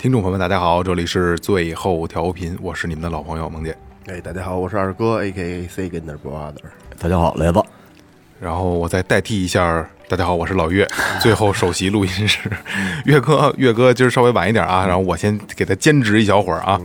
[0.00, 3.76] 听众朋友们，大家好，这里是最后调频，我是你们的老朋友萌姐。
[4.06, 6.54] 哎，大家好，我是二哥，A K A Second Brother。
[6.98, 7.62] 大家好，雷子。
[8.40, 10.88] 然后我再代替一下，大家好，我是老岳。
[11.20, 12.50] 最后首席录音师，
[13.04, 16.80] 岳哥，岳哥今儿稍微晚一点啊，然后我先给他兼职一小会儿啊。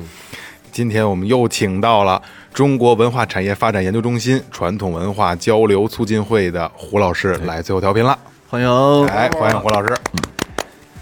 [0.73, 2.21] 今天我们又请到了
[2.53, 8.19] 中国文化产业发展研究中心传统文化交流促进会的胡老师来最后调频了，
[8.49, 9.05] 欢迎。
[9.07, 9.95] 哎欢迎胡老师。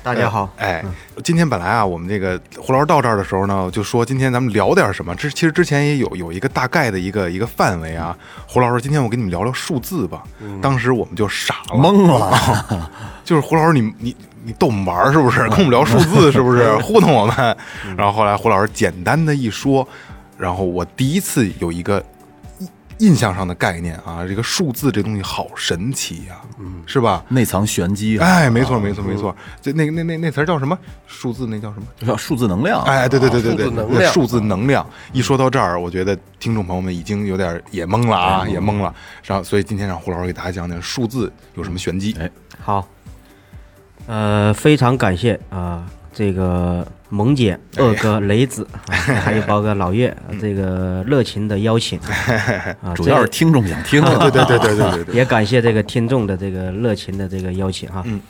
[0.04, 0.84] 大家好，哎，
[1.22, 5.14] 今天本来啊，我们这个胡老师到这儿的时候呢，就说今天咱们聊点什么。
[5.16, 8.18] 之其实之前也有有一个大概的一个一个范围啊。
[8.48, 10.24] 胡老师，今天我跟你们聊聊数字吧。
[10.62, 12.92] 当时我们就傻了，懵了。
[13.24, 15.42] 就是胡老师，你你你逗我们玩儿是不是？
[15.50, 16.76] 跟我们聊数字是不是？
[16.82, 17.58] 糊弄我们？
[17.96, 19.88] 然后后来胡老师简单的一说，
[20.38, 22.04] 然后我第一次有一个
[23.04, 27.24] 印印象上的概念啊，这个数字这东西好神奇呀，嗯是吧？
[27.30, 28.26] 内藏玄机啊！
[28.26, 29.36] 哎，没错，没错，没错。
[29.62, 30.76] 就那个那那那词儿叫什么？
[31.06, 31.86] 数字那叫什么？
[32.08, 32.82] 叫数字能量。
[32.84, 34.86] 哎，对对对对对，数字能量数字能量。
[35.12, 38.94] 一说到这儿，我觉得听众朋友们已经有点也懵了啊，也懵了。
[39.24, 42.16] 然后，所以今天让胡老师给大家讲讲数字有什么玄机。
[42.20, 42.88] 哎，好，
[44.08, 48.94] 呃，非常感谢啊、这个萌姐、二哥、雷子，啊
[49.26, 52.00] 还有包括老岳这个热情的邀请
[52.82, 54.00] 啊， 主要是听众想听。
[54.06, 58.04] 对对对对对对对，也感谢这个听众的这个热情的这个邀请哈。
[58.06, 58.22] 嗯。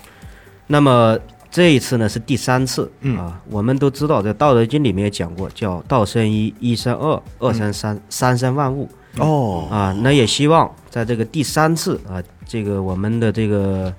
[0.68, 1.20] 那么
[1.52, 8.90] 这一次呢是第三次嗯啊，我们都知道在《道德经》里面也讲过，叫“道生一，一生二，二生三，三生万物”。
[9.20, 13.94] 哦，啊，那也希望在这个第三次啊，这个我们的这个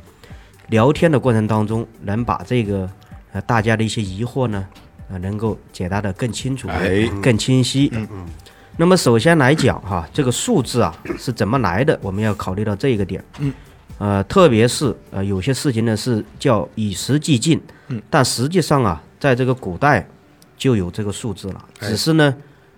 [0.71, 2.91] 聊天的过程当中，能把这个
[3.35, 4.67] 呃大家的一些疑惑呢，
[5.11, 7.91] 啊，能够解答的更清楚、哎更清晰。
[7.93, 8.27] 嗯嗯。
[8.77, 13.23] 那么首先来讲哈，这个数字啊是怎么来的，我们要考虑到这一个点。
[13.41, 13.53] 嗯。
[13.99, 20.09] 呃，特别是呃有些事情呢是叫以时计进，嗯，但实际上啊，在这个古代
[20.57, 22.35] 就有这个数字了，哎只是呢。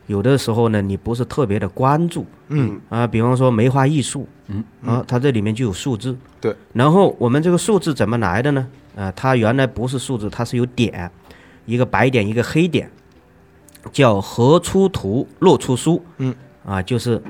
[0.09, 6.17] 有的时候呢，你不是特别的关注，嗯啊，比方说梅花易数，嗯啊，它这里面就有数字。
[6.41, 6.55] 对。
[6.73, 8.69] 然后我们这个数字怎么来的呢？
[8.97, 11.09] 啊，它原来不是数字，它是有点，
[11.67, 12.91] 一个白点，一个黑点，
[13.93, 16.05] 叫合出图，落出书。
[16.19, 16.35] 嗯。
[16.65, 17.23] 啊，就是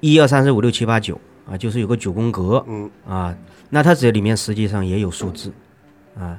[0.00, 2.64] 一二三四五六七八九啊，就是有个九宫格。
[2.66, 2.90] 嗯。
[3.06, 3.36] 啊，
[3.68, 5.52] 那它这里面实际上也有数字，
[6.18, 6.38] 啊，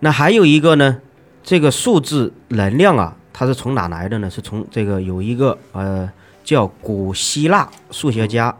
[0.00, 1.00] 那还有一个呢，
[1.42, 4.28] 这个数字能量啊，它是从哪来的呢？
[4.28, 6.10] 是从这个有一个呃
[6.44, 8.54] 叫古希腊数学家，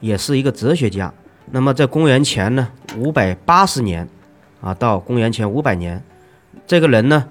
[0.00, 1.12] 也是一个哲学家。
[1.50, 4.08] 那么在公元前呢五百八十年
[4.62, 6.02] 啊到公元前五百年，
[6.66, 7.28] 这个人呢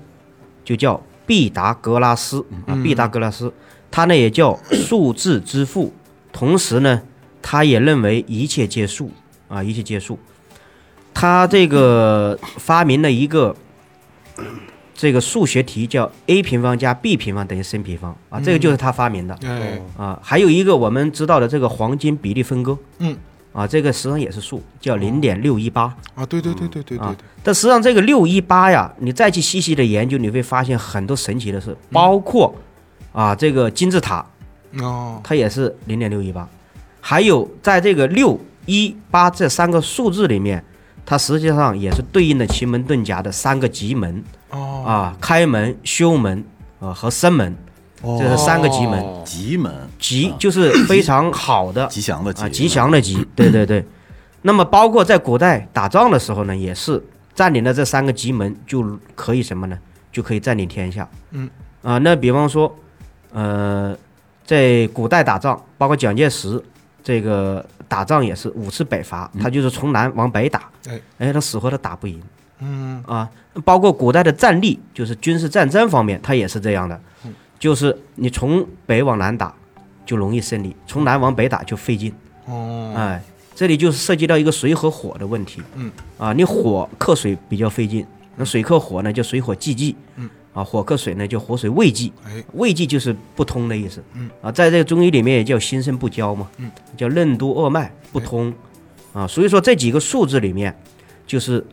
[0.63, 3.51] 就叫毕达哥拉斯啊，毕达哥拉斯，
[3.89, 5.91] 他呢也叫数字之父，
[6.31, 7.01] 同时呢
[7.41, 9.09] 他也认为一切皆数
[9.47, 10.19] 啊，一切皆数。
[11.13, 13.55] 他这个发明了一个
[14.93, 20.19] 这个数学题叫 a 平方加 b 平方等于 c 平方啊，这个就是他发明的哎，啊。
[20.23, 23.17] 还有一个我们知道的这个黄金比例分割，嗯，
[23.53, 25.93] 啊，这个实际上也是数，叫零点六一八。
[26.15, 32.55] 啊，对对对对对对啊对，但实际上这个六一八呀，你再去细细的研究，你会发现很多神奇的事，包括
[33.11, 34.25] 啊这个金字塔，
[34.79, 36.47] 哦，它也是零点六一八，
[37.01, 40.63] 还有在这个六一八这三个数字里面，
[41.05, 46.43] 它实际上也是对应的奇门遁甲的三个极门哦，啊，开门、修门
[46.79, 47.53] 啊和生门，
[48.01, 48.99] 这是三个吉门。
[48.99, 49.21] 哦。
[49.25, 51.85] 吉门，吉就是 非常好的。
[51.87, 53.85] 吉祥的吉啊，吉祥的吉， 对对对。
[54.41, 57.01] 那么包括在古代打仗的时候呢，也是
[57.33, 59.77] 占领了这三个吉门，就可以什么呢？
[60.11, 61.07] 就可以占领天下。
[61.31, 61.49] 嗯。
[61.83, 62.75] 啊，那比方说，
[63.31, 63.95] 呃，
[64.45, 66.61] 在古代打仗，包括蒋介石
[67.03, 72.21] 这个打仗也是五次北伐，他就是从南往北打，哎哎，他死活他打不赢。
[72.59, 73.03] 嗯。
[73.07, 73.29] 啊，
[73.63, 76.99] 包括古代的战力，就是军事战争方面，他也是这样的，
[77.61, 79.53] 就是你从北往南打
[80.03, 82.11] 就容易胜利，从南往北打就费劲。
[82.45, 83.21] 哦，哎，
[83.53, 85.61] 这里就是涉及到一个水和火的问题。
[85.75, 88.03] 嗯，啊，你火克水比较费劲，
[88.35, 89.95] 那水克火呢，就水火既济。
[90.15, 92.11] 嗯，啊，火克水呢，就火水未济。
[92.25, 94.03] 哎，未济就是不通的意思。
[94.15, 96.49] 嗯，啊，在这个中医里面也叫心肾不交嘛。
[96.57, 98.51] 嗯，叫任督二脉不通。
[99.13, 100.75] 啊，所以说这几个数字里面，
[101.27, 101.63] 就是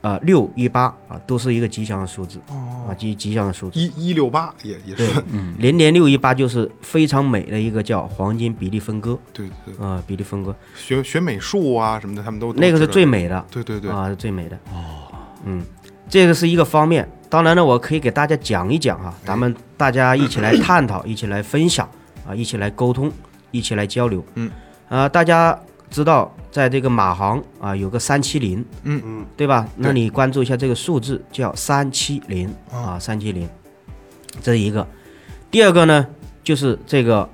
[0.00, 3.78] 啊六一八啊，都是一个吉祥的数字啊，吉吉祥的数字。
[3.78, 5.22] 一一六八也也对是，，
[5.58, 14.56] 零点六一八就是非常美的一个叫黄金比例分割对对对，啊，比例分割，学学美术啊什么的，他们都那个是最，美的对对对，啊，是最美的。
[14.72, 15.10] 哦，
[15.44, 15.62] 嗯，
[16.08, 17.08] 这个是一个方面。
[17.30, 21.86] 当然呢，我可以给大家讲一讲哈，咱们大家一起来探讨，一起来分享
[22.26, 23.12] 啊，一起来沟通，
[23.50, 24.24] 一起来交流。
[24.34, 24.50] 嗯，
[24.88, 25.58] 啊，大家
[25.90, 29.00] 知道，在这个马航啊有个三七零，嗯。
[29.04, 29.66] 嗯，对吧？
[29.76, 33.48] 那你关注一下这个数字，叫三七零啊，三七零，
[34.42, 34.86] 这是一个。
[35.50, 36.06] 第二个呢，
[36.42, 37.28] 就是这个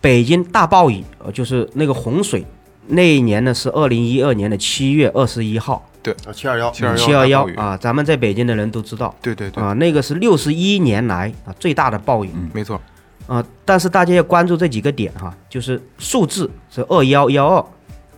[0.00, 2.44] 北京大暴雨，呃，就是那个洪水，
[2.88, 6.14] 那一年呢是二零一二年的七月二十一号，对。
[6.32, 9.14] 七二幺，七二七二幺啊，咱们在北京的人都知道。
[9.22, 12.30] 对对对，啊，那个是六十一年来啊最大的暴雨。
[12.52, 12.80] 没错，
[13.26, 13.44] 啊。
[13.64, 17.64] 但是大家要关注这几个点哈，就是数字是二幺幺二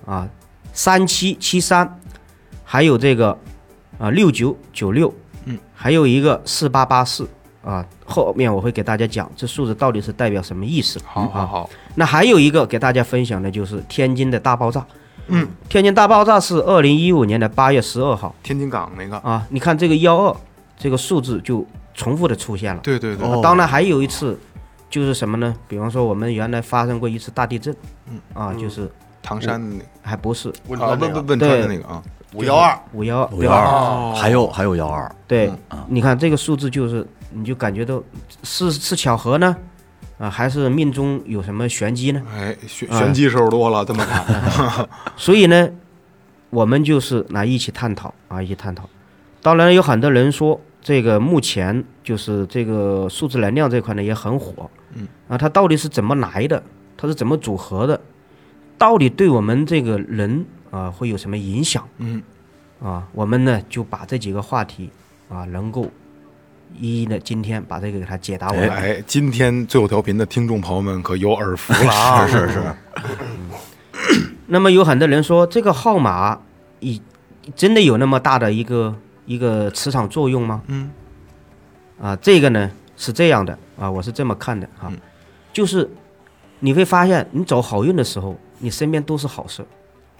[0.08, 0.26] 啊，
[0.72, 2.00] 三七七三，
[2.64, 3.38] 还有这个
[3.98, 5.12] 啊六九九六，
[5.44, 7.28] 嗯，还有一个四八八四
[7.62, 7.84] 啊。
[8.06, 10.98] 后面我会给大家讲这数字到底是代表什么意思。
[11.00, 14.86] 啊好好好，那还有一个给大家分享的就是天津的大爆炸。
[15.26, 19.46] 嗯，天津大爆炸是二零一五年的八月十二号天津港那个，啊。
[19.50, 20.34] 你看这个幺二
[20.78, 22.80] 这个数字就重复的出现了。
[22.82, 24.40] 对对对，哦当然还有一次
[24.88, 25.54] 就是什么呢？
[25.68, 27.76] 比方说我们原来发生过一次大地震，
[28.10, 28.90] 嗯啊，就是
[29.22, 29.84] 唐山的那个。
[30.02, 30.52] 还不是。
[30.68, 32.02] 汶汶汶汶川的那个啊，
[32.34, 38.02] 五幺二，五幺五幺二，还有还有幺二，对嗯，你看这个数字就是，你就感觉到
[38.42, 39.54] 是是巧合呢，
[40.18, 42.22] 啊，还是命中有什么玄机呢？
[42.34, 44.24] 哎，玄哎玄机手多了，这么看，
[45.16, 45.68] 所以呢，
[46.50, 48.88] 我们就是来一起探讨啊，一起探讨。
[49.42, 56.62] 当然，有很多人说这个目前就是这个数字能量这块呢也很火，嗯，啊，它到底是怎么来的？
[56.96, 58.00] 它是怎么组合的？
[58.78, 61.86] 到底对我们这个人啊会有什么影响？
[61.98, 62.22] 嗯，
[62.80, 64.88] 啊，我们呢就把这几个话题
[65.28, 65.90] 啊能够
[66.76, 68.68] 一一的今天把这个给它解答完。
[68.70, 72.26] 哎，今天最后调频的听众朋友们可有耳福了啊！
[72.28, 72.62] 是是是，
[74.46, 76.40] 那么有很多人说这个号码
[76.80, 77.02] 以
[77.56, 78.94] 真的有那么大的一个
[79.26, 80.62] 一个磁场作用吗？
[80.68, 80.90] 嗯，
[82.00, 84.98] 啊，这个呢是这样的啊，我是这么看的啊，嗯
[85.52, 85.90] 就是
[86.60, 89.64] 你会发现你走好运的时候，你身边都是好事。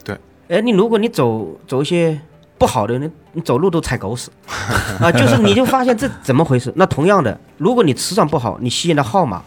[0.05, 0.19] 对，
[0.49, 2.21] 哎，你如果你走走一些
[2.57, 4.31] 不好的，你你走路都踩狗屎
[5.01, 6.73] 啊，就是你就发现这怎么回事？
[6.77, 9.43] 那同样的，如果你磁场不好，你吸引的号码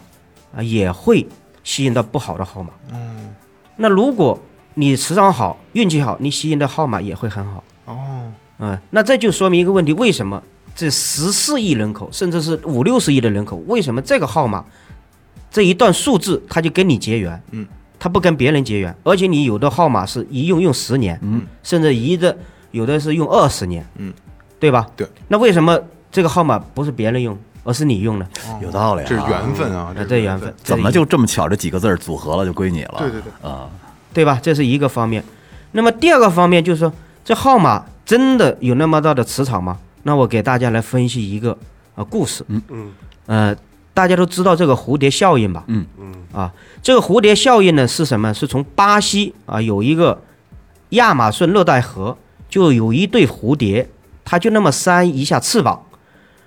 [0.54, 1.26] 啊也会
[1.64, 2.70] 吸引到不好的号码。
[2.92, 3.34] 嗯，
[3.76, 4.38] 那如果
[4.74, 7.62] 你磁场好，运气好，你吸引的号码也会很好。
[7.84, 10.42] 哦，嗯，那这就说明一个问题：为什么
[10.74, 14.64] 这十四亿人口，甚至是五六十亿的人口，为什么这个号码
[15.50, 17.42] 这一段数字它就跟你结缘？
[17.50, 17.66] 嗯，
[18.02, 22.36] 它不跟别人结缘，而且你有的号码是一用用十年，嗯，甚至一的
[22.72, 24.12] 有的是用二十年，嗯，
[24.58, 24.84] 对吧？
[24.96, 25.06] 对。
[25.28, 25.78] 那为什么
[26.10, 28.26] 这个号码不是别人用，而是你用呢？
[28.60, 31.48] 有道理啊，这是缘分啊，这缘分，怎么就这么巧？
[31.48, 32.96] 这几个字儿组合了就归你了？
[32.98, 33.70] 对对对，啊，
[34.12, 34.36] 对吧？
[34.42, 35.22] 这是一个方面。
[35.70, 36.92] 那么第二个方面就是说，
[37.24, 39.78] 这号码真的有那么大的磁场吗？
[40.02, 41.56] 那我给大家来分析一个
[41.94, 42.44] 啊故事。
[42.48, 42.92] 嗯嗯
[43.26, 43.56] 呃，
[43.94, 45.64] 大家都知道这个蝴蝶效应吧？
[45.66, 46.52] 嗯嗯啊，
[46.82, 48.32] 这个蝴蝶效应呢是什么？
[48.32, 50.22] 是从巴西啊有一个
[50.90, 52.16] 亚马逊热带河，
[52.48, 53.88] 就有一对蝴蝶，
[54.24, 55.84] 它就那么扇一下翅膀，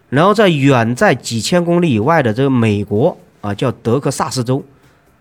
[0.09, 4.63] 然后在远在几千公里以外的这个美国啊叫德克萨斯州，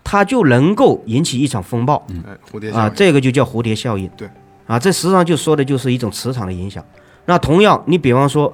[0.03, 2.03] 它就能够引起一场风暴。
[2.09, 4.09] 嗯，蝴蝶效啊，这个就叫蝴蝶效应。
[4.17, 4.27] 对，
[4.65, 6.83] 啊，这实际上就说的就是一种磁场的影响。
[7.25, 8.51] 那同样，你比方说，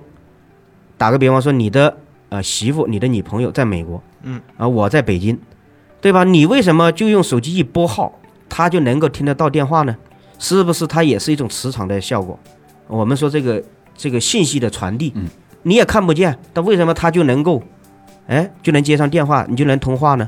[0.97, 1.97] 打个比方说，你的
[2.31, 5.37] 呃媳妇、你的女朋友在美国，嗯，啊，我在北京，
[5.99, 6.23] 对吧？
[6.23, 9.93] 你为什么就用手机一拨号，他就能够听得到电话呢？
[10.39, 12.39] 是不是它也是一种磁场的效果？
[12.87, 13.61] 我们说这个
[13.95, 15.27] 这个信息的传递，嗯，
[15.63, 17.61] 你也看不见，但为什么它就能够，
[18.27, 20.27] 哎，就能接上电话，你就能通话呢？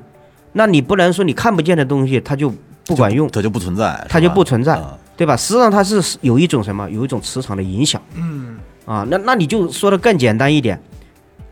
[0.52, 2.54] 那你不能说你看不见的东西它就
[2.86, 5.38] 不管用，它就不存在，它就不存在啊对吧？
[5.38, 9.08] 实际上它是有一种什么，有一种磁场的影响嗯，啊。
[9.10, 10.80] 那那你就说的更简单一点，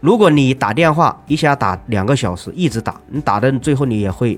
[0.02, 4.38] 如果你打电话一下打两个小时，一直打，你打的最后你也会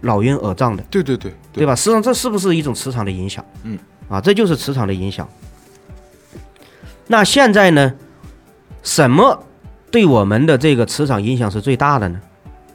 [0.00, 1.74] 脑晕耳胀的，对对对对吧？
[1.74, 3.44] 实际上这是不是一种磁场的影响？
[3.64, 5.28] 嗯，啊，这就是磁场的影响。
[7.08, 7.92] 那现在呢，
[8.82, 9.44] 什么
[9.90, 12.20] 对我们的这个磁场影响是最大的呢？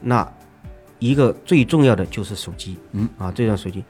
[0.02, 0.30] 那
[1.00, 3.84] 一个最重要的就是手机，嗯啊，这种手机，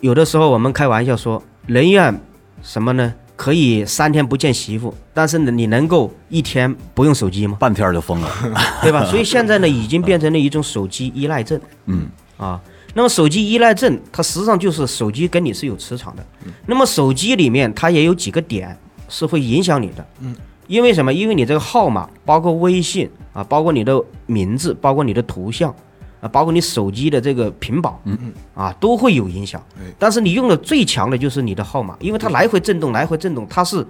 [0.00, 2.20] 有的时候我们开玩笑说，人愿
[2.62, 3.14] 什么呢？
[3.40, 7.56] 可以三天不见媳妇，但是呢，你能够一天不用手机吗？
[7.58, 8.30] 半天儿就疯了。
[8.84, 9.02] 对吧？
[9.06, 11.58] 所以现在呢，已经变成了一种手机依赖症。
[11.86, 12.06] 嗯
[12.36, 12.60] 啊。
[12.92, 16.26] 那么手机依赖症，它实际上就是手机跟你是有磁场的。
[16.66, 18.76] 那么手机里面它也有几个点
[19.08, 20.06] 是会影响你的。
[20.20, 21.10] 嗯，因为什么？
[21.10, 25.74] 因为你这个号码，包括微信啊，包括你的名字，包括你的图像
[26.20, 29.84] 啊，包括你手机的这个屏保，嗯嗯，啊，都会有影响哎。
[29.98, 33.86] 但是你用的最强的就是你的号码，因为它来回震动，来回震动，它是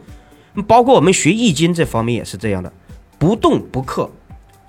[0.67, 2.73] 包括我们学易经这方面也是这样的，
[3.19, 4.09] 不动不克，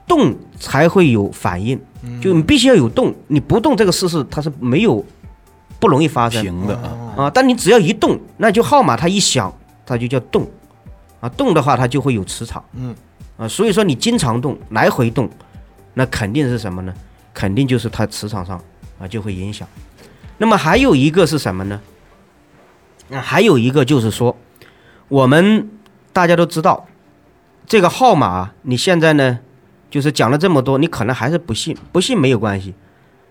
[0.08, 1.80] 动才会有反应，
[2.22, 5.06] 就你必须要有动，你不动这个事是它是没有
[5.80, 6.44] 不容易发生。
[6.44, 9.54] 平的啊，啊，但你只要一动，那就号码它一响，
[9.86, 10.48] 它就叫动，
[11.20, 12.96] 啊，动的话它就会有磁场，嗯，
[13.38, 15.30] 啊，所以说你经常动，来回动，
[15.94, 16.94] 那肯定是什么呢？
[17.34, 18.62] 肯定就是它磁场上
[19.00, 19.68] 啊就会影响。
[20.38, 21.80] 那么还有一个是什么呢？
[23.10, 24.36] 那还有一个就是说，
[25.08, 25.70] 我们
[26.14, 26.88] 大家都知道，
[27.68, 29.40] 这个号码啊你现在呢，
[29.90, 32.74] 就是讲了这么多，你可能还是不信，不信没有关系，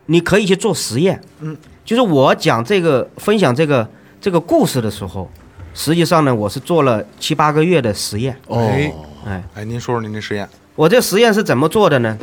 [0.07, 3.88] 你可以去做实验，嗯，就是我讲这个分享这个
[4.21, 5.30] 这个故事的时候，
[5.73, 8.92] 实际上呢，我是做了七八个月的实验，哎
[9.25, 12.19] 哎，哎，您说说您的实验，我这实验是怎么做的呢？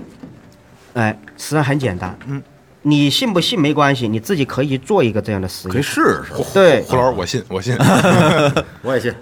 [0.98, 2.42] 哎，实际上很简单，嗯，
[2.82, 6.34] 你信不信没关系，你自己可以做一个这样的实验可以，试试。
[6.56, 7.77] 对，胡老师，我信，我信。
[8.82, 9.13] 我也信，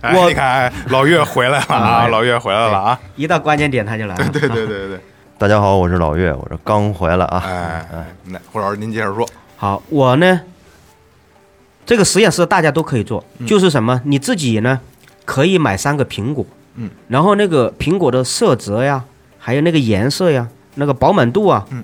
[0.00, 3.00] 哎，我你看，哎老岳回来了啊，老岳回来了啊！
[3.14, 4.98] 一到关键点他就来了，对对对对，
[5.38, 7.40] 大家好，我是老岳，我这刚回来啊。
[7.46, 9.24] 哎，那胡老师您接着说。
[9.56, 10.40] 好，我呢，
[11.86, 14.80] 这个实验室大家都可以做，就是什么，你自己呢
[15.24, 19.04] 可以买三个苹果，嗯，然后那个苹果的色泽呀，
[19.38, 21.82] 还有那个颜色呀，那个饱满度啊，嗯，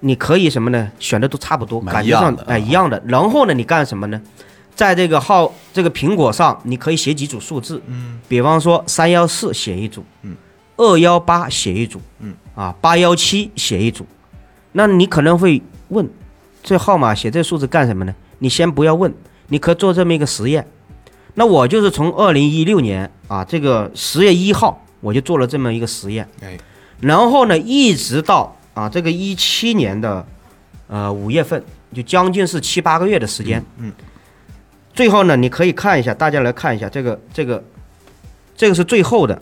[0.00, 0.90] 你可以什么呢？
[0.98, 3.02] 选的都差不多，买感觉上一样的哎一样的。
[3.06, 4.20] 然后呢，你干什么呢？
[4.74, 10.34] 在这个号这个苹果上，你可以写几组数字，嗯，比方说三幺四写一组，嗯，
[10.76, 14.06] 二幺八写一组，嗯，啊八幺七写一组，
[14.72, 16.08] 那你可能会问，
[16.62, 18.14] 这号码写这数字干什么呢？
[18.38, 19.12] 你先不要问，
[19.48, 20.66] 你可以做这么一个实验。
[21.34, 26.58] 那我就是从二零一六年啊，这个十月一号我就做了这么一个实验，哎，
[27.02, 30.24] 然后呢，一直到啊这个一七年的
[30.86, 33.60] 呃五月份，就将近是七八个月的时间。
[33.76, 33.92] 嗯嗯。
[34.94, 37.64] 最后呢，你可以看一下，大家来看一下这个这个
[38.54, 39.40] 这个是最后的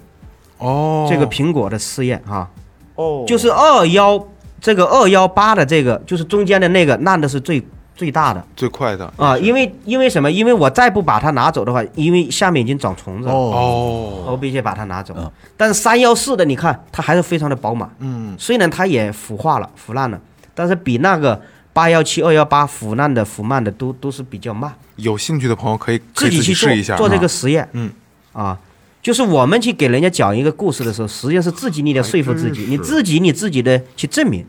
[0.58, 2.48] 哦，这个苹果的试验啊、
[2.94, 4.28] 哦，就是二幺
[4.60, 7.60] 这个二幺八的这个，就是中间的那个烂的是最
[7.94, 8.44] 最大的。
[8.56, 9.12] 最快的。
[9.16, 10.30] 啊，因为因为什么？
[10.30, 15.14] 因为我再不把它拿走的话，因为下面已经长虫子了，哦，我必须把它拿走。
[15.16, 15.30] 嗯。
[15.56, 20.20] 但是三幺四的，你看它还是非常的饱满，嗯，虽然它也腐化了、腐烂了，
[20.54, 21.40] 但是比那个
[21.73, 24.73] 八幺七、二幺八腐烂的、腐慢的都都是比较慢。
[24.97, 27.90] 有兴趣的朋友可以可以自己去做试一下，做这啊个实验，嗯。
[28.32, 28.56] 啊，
[29.02, 34.47] 就是我们去给人家讲一个故事的时候，实际上是自己你得说服自己，你自己你自己的去证明，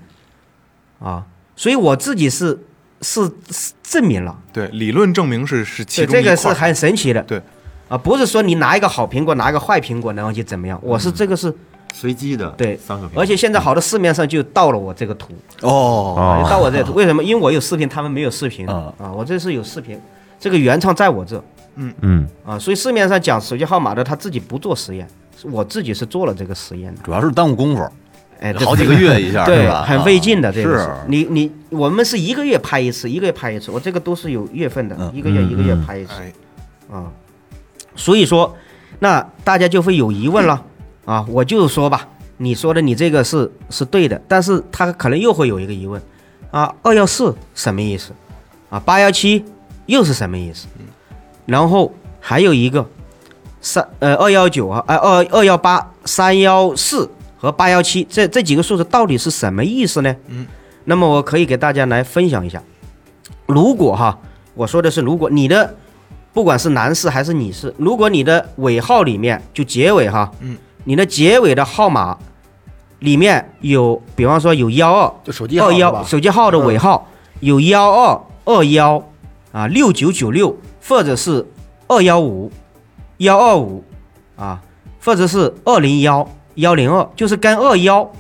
[0.99, 2.59] 啊，所以我自己是
[3.01, 7.41] 是是证明了，对理论证明是是其对这个是很神奇的，对。
[7.87, 11.53] 啊，不是说你拿一个好苹果，拿一个坏苹果，然后就怎么样，我是这个是
[11.93, 17.21] 随机的，对三个，而且现在好多市面上就到了我这个图，哦，啊，就到我这个图，为什么？
[17.21, 19.99] 因为我有视频，他们没有视频啊啊，我这是有视频，
[20.39, 21.43] 这个原创在我这。
[21.75, 21.93] 嗯。
[21.99, 25.05] 嗯，啊，所以市面上讲手机号码的，他自己不做实验，
[25.37, 27.01] 是我自己是做了这个实验的。
[27.03, 27.85] 主要是耽误功夫，
[28.41, 29.83] 哎，好几个月一下， 对，吧？
[29.87, 30.51] 很费劲的。
[30.51, 36.33] 这个是你你我们是一个月拍一次，一个月拍一次，我这个都是有月份的，嗯一个月一个月拍一次哎，
[36.91, 37.05] 啊。
[37.95, 38.55] 所以说，
[38.99, 40.63] 那大家就会有疑问了
[41.05, 42.07] 啊，我就说吧，
[42.37, 46.01] 你说的你这个是是对的，但是他可能又会有一个疑问
[46.51, 48.11] 啊，二幺四什么意思
[48.69, 48.79] 啊？
[48.79, 49.45] 八幺七
[49.85, 50.67] 又是什么意思？
[51.45, 52.87] 然后还有一个
[53.59, 57.09] 三呃二幺九啊，呃二二幺八三幺四
[57.41, 60.15] 和八幺七这这几个数字到底是什么意思呢？
[60.27, 60.45] 嗯，
[60.83, 62.61] 那么我可以给大家来分享一下。
[63.47, 64.15] 如果哈，
[64.53, 65.75] 我说的是如果你的
[66.33, 72.15] 不管是男士还是女士，如果你的尾号里面就结尾哈，嗯，你的结尾的号码
[72.99, 77.07] 里面有，比方说有幺二就手机号二幺手机号的尾号
[77.39, 79.03] 有幺二二幺
[79.51, 80.55] 啊六九九六，
[80.87, 81.43] 或者是
[81.87, 82.51] 二幺五
[83.17, 83.83] 幺二五
[84.35, 84.61] 啊，
[85.03, 88.11] 或者是二零幺幺零二，就是跟二幺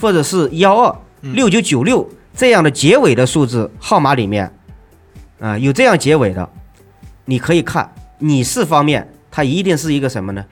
[0.00, 4.52] 或者是幺二六九九六这样的结尾的数字号码里面
[5.38, 6.48] 啊有这样结尾的，
[7.24, 10.44] 你可以看你是方面，它一定是一个什么呢？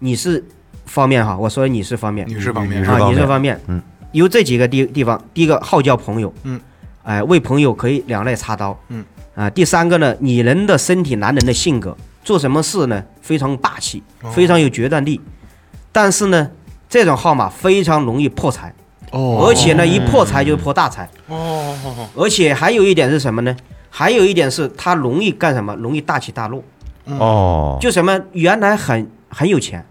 [0.00, 0.44] 你是
[0.86, 2.84] 方面哈，我说你是方面，女士方面。
[2.84, 3.60] 啊，女士方面。
[3.68, 3.80] 嗯，
[4.10, 6.60] 有这几个地地方，第一个好交朋友，嗯，
[7.04, 13.02] 哎、为朋友可以两肋插刀，嗯，啊，第三个呢，女人的身体，男人的性格，做什么事呢？
[13.20, 14.30] 非常霸气，哦。
[14.30, 15.20] 非常有决断力，
[15.92, 16.50] 但是呢，
[16.92, 18.74] 这种号码非常容易破财，
[19.12, 21.74] 哦而且呢，一破财就破大财，哦，
[22.14, 23.56] 而且还有一点是什么呢？
[23.88, 25.74] 还有一点是它容易干什么？
[25.76, 26.62] 容易大起大落，
[27.06, 29.86] 哦，就什么原来很很有钱，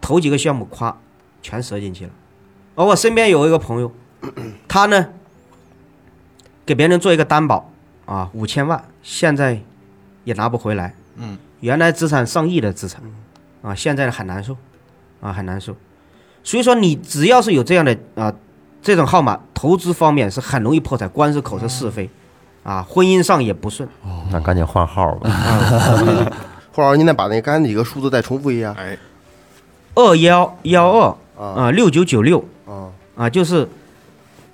[0.00, 0.96] 投几个项目夸
[1.42, 2.10] 全折进去了。
[2.76, 3.92] 而我身边有一个朋友，
[4.68, 5.08] 他呢
[6.64, 7.68] 给别人做一个担保
[8.06, 9.60] 啊，五千万，现在
[10.22, 10.94] 也拿不回来。
[11.16, 13.02] 嗯，原来资产上亿的资产
[13.60, 14.56] 啊，现在很难受
[15.20, 15.74] 啊，很难受。
[16.48, 18.32] 所以说，你只要是有这样的啊
[18.80, 22.08] 这种号码，投资方面是很容易破产，官司口舌是非
[22.62, 23.86] 啊，婚姻上也不顺。
[24.02, 25.28] 哦那赶紧换号吧。
[26.72, 28.74] 霍老师， 您再把那刚才几个数字再重复一下。
[28.78, 28.96] 哎，
[29.94, 33.68] 二幺幺二啊啊，六九九六啊啊，就是，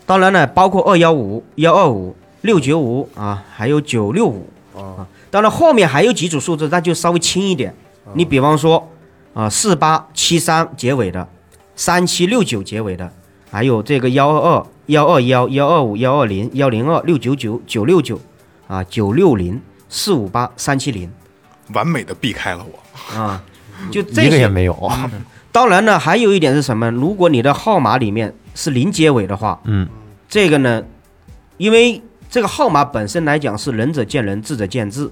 [0.04, 5.06] 当然呢，包括二幺五、幺二五、六九五啊，还有九六五啊。
[5.30, 7.72] 当然后面还有几组数字，那就稍微轻一点。
[8.14, 8.90] 你比方说
[9.32, 11.28] 啊，四八七三结尾的，
[11.76, 13.12] 三七六九结尾的，
[13.50, 18.20] 还有这个幺二二、幺二幺、幺二五、幺二零、幺零二、六九九、九六九
[18.66, 21.10] 啊，九六零、四五八、三七零
[21.72, 23.18] 完美的避开了我。
[23.18, 23.42] 啊，
[23.90, 24.48] 就这一个也。
[24.48, 24.92] 没有。
[25.50, 26.90] 当然呢，还有一点是什么？
[26.90, 29.88] 如果你的号码里面是零结尾的话，嗯，
[30.28, 30.82] 这个呢，
[31.58, 35.08] 因为这个号码本身来讲是仁者见仁，智者见智，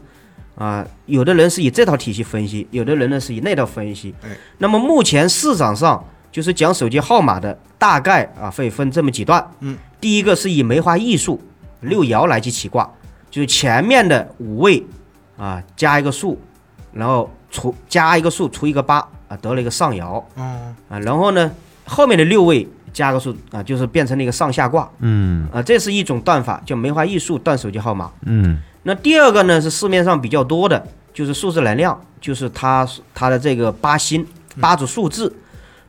[0.57, 4.13] 啊，有的人是以这套体系分析，有的人呢是以那套分析。
[4.25, 9.47] 哎那么目前市场上就是讲手机号码的，大概啊会分这么几段。
[9.61, 11.39] 嗯，第一个是以梅花易数
[11.83, 12.91] 六爻来去起卦，
[13.31, 14.83] 就是前面的五位
[15.37, 16.41] 啊加一个数，
[16.93, 18.97] 然后除加一个数除一个八
[19.29, 20.25] 啊，得了一个上爻。
[20.37, 21.53] 嗯，啊，然后呢，
[21.85, 28.11] 后面的六位加个数啊，就是变成了一个上下卦嗯啊，这是一种断法，叫梅花易数断手机号码。
[28.25, 34.27] 嗯那第二个呢是市面上比较多的，就是数字能量，就是它它的这个八星
[34.59, 35.31] 八组数字。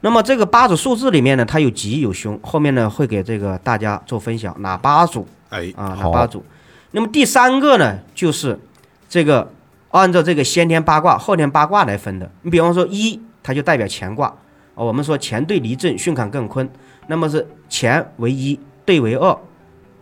[0.05, 6.43] 那么这个八组数字里面呢，它有吉有凶，后面呢会给这个大家做分享，哪八组哎，啊，哪八组。
[6.91, 8.59] 那么第三个呢，就是
[9.07, 9.49] 这个
[9.91, 12.29] 按照这个先天八卦、后天八卦来分的。
[12.41, 14.27] 你比方说一，它就代表乾卦
[14.75, 16.69] 啊，我们说乾对离震，巽坎艮坤，
[17.07, 19.37] 那么是乾为一，兑为二，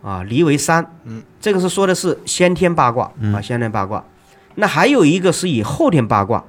[0.02, 0.84] 啊，离为三。
[1.04, 4.04] 嗯，这个是说的是先天八卦啊，先天八卦。
[4.56, 6.43] 那还有一个是以后天八卦。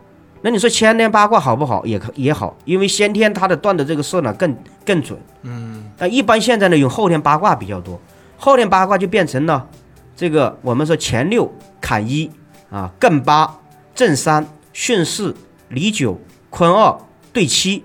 [0.44, 1.86] 那你说先天八卦好不好？
[1.86, 5.16] 也可也好，因为先天它的断的这个色呢更更准。
[5.42, 8.00] 嗯，但一般现在呢用后天八卦比较多，
[8.36, 9.64] 后天八卦就变成了
[10.16, 11.48] 这个我们说乾六
[11.80, 12.28] 坎一
[12.70, 13.56] 啊，艮八
[13.94, 15.32] 震三巽四
[15.68, 16.98] 离九坤二
[17.32, 17.84] 兑七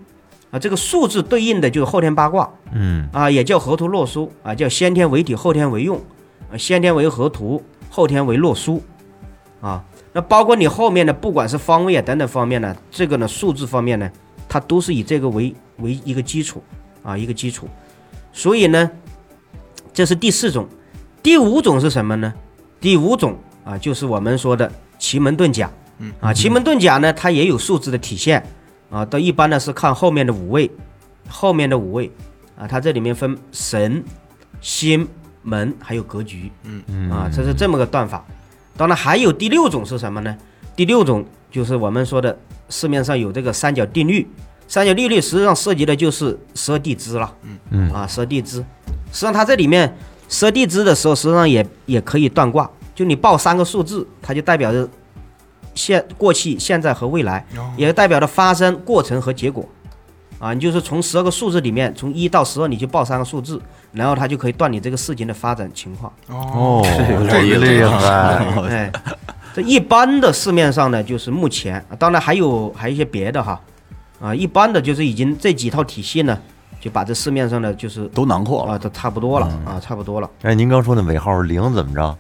[0.50, 6.02] 啊，这个数字对应的就是后天八卦嗯啊，也叫河图洛书啊，叫先天为体，后天为用，
[6.52, 8.82] 啊，先天为河图，后天为洛书
[9.62, 9.84] 啊。
[10.18, 14.12] 那包括你后面的不管是方位啊等等方面呢，这个呢数字方面呢，
[14.50, 16.64] 它都是以这个为为一个基础
[17.04, 17.70] 啊，一个基础。
[18.34, 18.90] 所以呢，
[19.94, 20.68] 这是第四种。
[21.22, 22.34] 第五种是什么呢？
[22.80, 25.70] 第五种啊，就是我们说的奇门遁甲。
[26.00, 28.44] 嗯啊，奇门遁甲呢，它也有数字的体现
[28.90, 29.06] 啊。
[29.06, 30.72] 都一般呢是看后面的五位，
[31.30, 32.12] 后面的五位
[32.58, 34.04] 啊，它这里面分神、
[34.62, 35.08] 心、
[35.44, 36.52] 门还有格局。
[36.64, 38.26] 嗯啊，这是这么个断法。
[38.78, 40.38] 当然还有第六种是什么呢？
[40.76, 42.38] 第六种就是我们说的
[42.70, 44.26] 市面上有这个三角定律。
[44.68, 47.34] 三角定律实际上涉及的就是舍地支了。
[47.44, 48.58] 嗯嗯啊，舍地支，
[49.12, 49.98] 实际上它这里面
[50.30, 52.70] 舍地支的时候，实际上也也可以断卦。
[52.94, 54.88] 就你报三个数字，它就代表着
[55.74, 59.68] 现、过去、现在和未来，哦也代表着发生过程和结果。
[60.40, 63.60] 啊，你就是从十二个数字里面，从一到十二，你就报三个数字，
[63.92, 66.14] 然后它就可以断你这个事情的发展情况。
[66.28, 66.82] 哦，
[67.30, 68.46] 这个厉害。
[68.70, 68.92] 哎，
[69.56, 73.60] 这一般的市面上呢，就是目前，当然还有还有一些别的哈，
[74.22, 76.38] 啊，一般的就是已经这几套体系呢，
[76.80, 78.80] 就把这市面上的就是都囊括啊，了。
[78.80, 82.18] 都差不多了啊，差不多了哎，您刚说那尾号是零怎么着？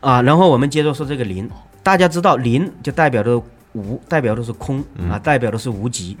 [0.00, 0.20] 啊。
[0.20, 1.48] 然后我们接着说这个零，
[1.82, 6.14] 大家知道零就代表着无，代表的是空啊，代表的是无极。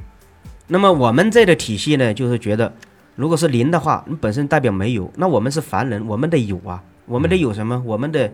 [0.66, 2.72] 那么我们这个体系呢，就是觉得，
[3.16, 7.82] 如果是零的话，你本身代表没有，那我们是凡人，我们得有啊，我们得有什么？
[7.84, 8.32] 我们得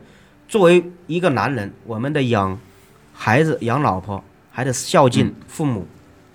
[0.48, 2.58] 作为一个男人，我们得养
[3.12, 5.86] 孩子、养老婆，还得孝敬父母，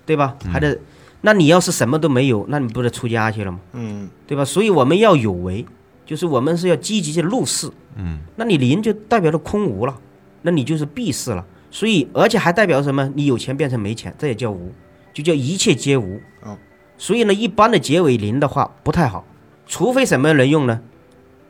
[0.04, 0.36] 对吧？
[0.50, 0.78] 还得，
[1.22, 3.58] 那你要是什么都没有，那你不得出家去了吗？
[3.72, 4.44] 嗯，对吧？
[4.44, 5.64] 所以我们要有为，
[6.04, 7.70] 就是我们是要积极去入世。
[7.96, 9.98] 嗯，那你零就代表着空无了，
[10.42, 11.44] 那你就是闭世了。
[11.70, 13.10] 所以，而且还代表什么？
[13.14, 14.72] 你有钱变成没钱，这也叫无，
[15.16, 16.20] 就叫一切皆无。
[16.42, 16.58] 哦，
[16.98, 19.24] 所以呢，一般的结尾零的话不太好，
[19.66, 20.78] 除非什么人用呢？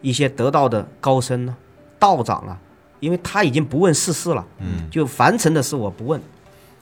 [0.02, 1.56] 一些得道的高僧呢、
[1.98, 2.56] 道长啊，
[3.00, 6.22] 因为他已经不问世事了，嗯，就凡尘的事我不问，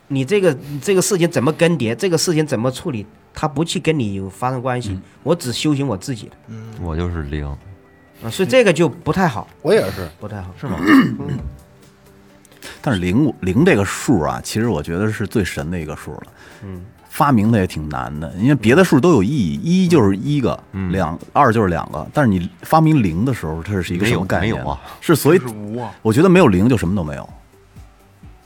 [0.08, 7.46] 你这个这个事情怎么更迭，这个事情怎么处理，他不去跟你有发生关系，我只修行我自己的嗯我就是零。
[8.22, 10.50] 啊，所以这个就不太好，我也是，不太好。
[10.60, 10.78] 是吗？
[12.80, 16.22] 但是零零这个数啊，其实我觉得是最神的一个数了。
[16.64, 20.58] 嗯，发明的也挺难的，因为别的数都有意义，一就是一个，
[20.90, 24.54] 两二就是两个，但是你发明零的时候，它是一个什么概念？
[24.54, 25.40] 没有啊，是所以
[26.02, 27.28] 我觉得没有零就什么都没有。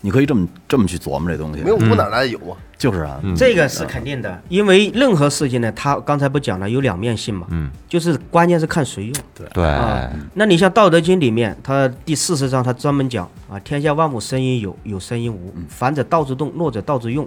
[0.01, 2.57] 你可以这么这么去琢磨这东西，没有无哪来有啊？
[2.79, 9.15] 就是啊，这个是肯定的，因为任何事情呢，它刚才不讲了有两面性嘛，嗯，就是关键是看谁用。
[9.53, 17.27] 对，啊，那你像《道德经》里面，它第四十章，它专门讲啊，天下万物生于有，有生于无，凡者道之动，弱者道之用，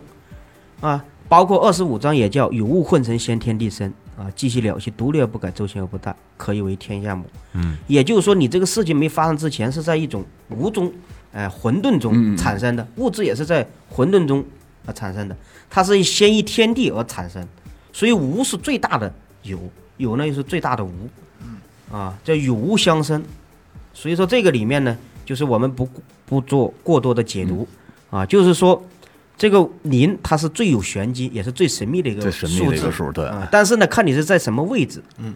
[0.79, 3.93] 啊，包括二十五章也叫有物混成，先天地生。
[4.17, 7.25] 啊，寂兮了兮独立而不改，周行而不殆，可以为天下母。
[7.53, 10.91] 嗯，也就是说，你这个事情没发生之前，是在一种无中，
[11.33, 14.43] 哎、混沌中产生的，物质也是在混沌中
[14.85, 15.35] 啊产生的，
[15.69, 17.45] 它是先依天地而产生，
[17.93, 19.13] 所以无是最大的
[19.43, 19.59] 有，
[19.97, 20.91] 有呢又是最大的无。
[21.91, 23.21] 啊，叫有无相生。
[23.93, 25.85] 所以说这个里面呢，就是我们不
[26.25, 27.67] 不做过多的解读
[28.09, 28.81] 啊，就是说
[29.37, 33.45] 这个零它是最有玄机，也是最神秘的一个最神秘数字的一个数，对，啊。
[33.51, 35.35] 但是呢，看你是在什么位置，嗯，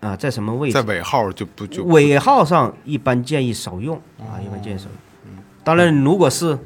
[0.00, 4.92] 啊，在什么位置在，尾号就不就尾号上一般建议少用啊，一般建议少用。
[5.64, 6.56] 当然，如果是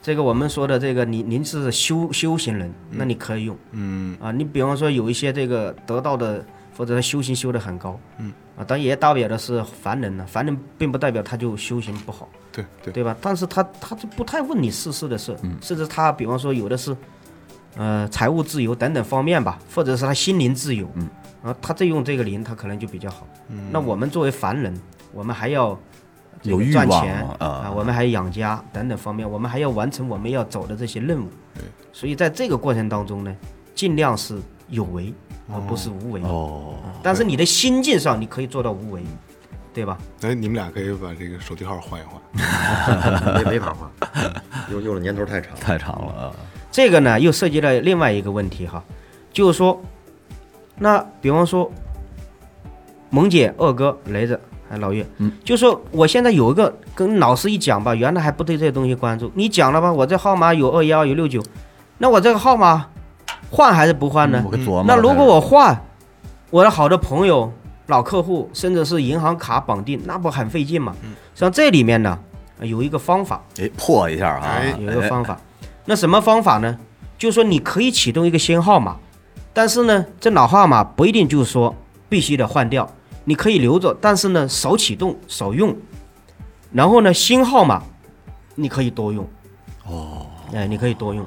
[0.00, 4.16] 这个我们说的这个，您您是修修行人，那你可以用，嗯。
[4.20, 6.44] 啊，你比方说有一些这个得道的，
[6.76, 12.92] 或者他修行修得很高，嗯，啊，当然也代表的是凡人呢，凡人并不代表他就修行不好，对对。
[12.92, 13.16] 对吧？
[13.20, 16.96] 但是他他就不太问你世事的事，甚至他比方说有的是，
[17.76, 21.08] 呃，财务自由等等方面吧，或者是他心灵自由，嗯，
[21.42, 23.26] 啊，他再用这个灵，他可能就比较好。
[23.48, 23.70] 嗯。
[23.72, 24.72] 那我们作为凡人，
[25.12, 25.78] 我们还要这个
[26.42, 31.28] 有欲望赚钱啊我们还要养家等等方面，我们还要完成我们要走的这些任务。
[31.92, 33.34] 所以在这个过程当中呢，
[33.74, 35.14] 尽量是有为，
[35.52, 36.20] 而不是无为。
[36.22, 39.02] 哦，但是你的心境上，你可以做到无为，
[39.72, 39.96] 对吧？
[40.22, 42.20] 哎，你们俩可以把这个手机号换一换。
[43.44, 43.88] 没没法换，
[44.70, 45.54] 用用的年头太长。
[45.56, 46.32] 太长了啊，
[46.70, 48.82] 这个呢，又涉及了另外一个问题哈，
[49.32, 49.80] 就是说，
[50.76, 51.70] 那比方说，
[53.10, 61.42] 萌姐、二哥、雷子还有老岳，嗯，就说我现在有一个跟老师一讲吧，原来还不对这些东西关注，你讲了吧，我这号码有二幺有六九，
[61.98, 62.86] 那我这个号码
[63.50, 64.42] 换还是不换呢？
[64.44, 64.84] 我琢磨。
[64.86, 65.84] 那如果我换，
[66.50, 67.52] 我的好的朋友、
[67.86, 70.94] 老客户，甚至是银行卡绑定，那不很费劲吗？
[71.34, 72.18] 像这里面呢，
[72.58, 75.38] 呃有一个方法，哎破一下啊哎，有一个方法。
[75.84, 76.78] 那什么方法呢？
[77.18, 78.96] 就是说你可以启动一个新号码，
[79.52, 81.74] 但是呢，这老号码不一定就是说
[82.08, 82.90] 必须得换掉，
[83.24, 85.76] 你可以留着，但是呢，少启动，少用。
[86.72, 87.82] 然后呢，新号码
[88.54, 89.26] 你可以多用。
[89.86, 91.26] 哦，哎，你可以多用。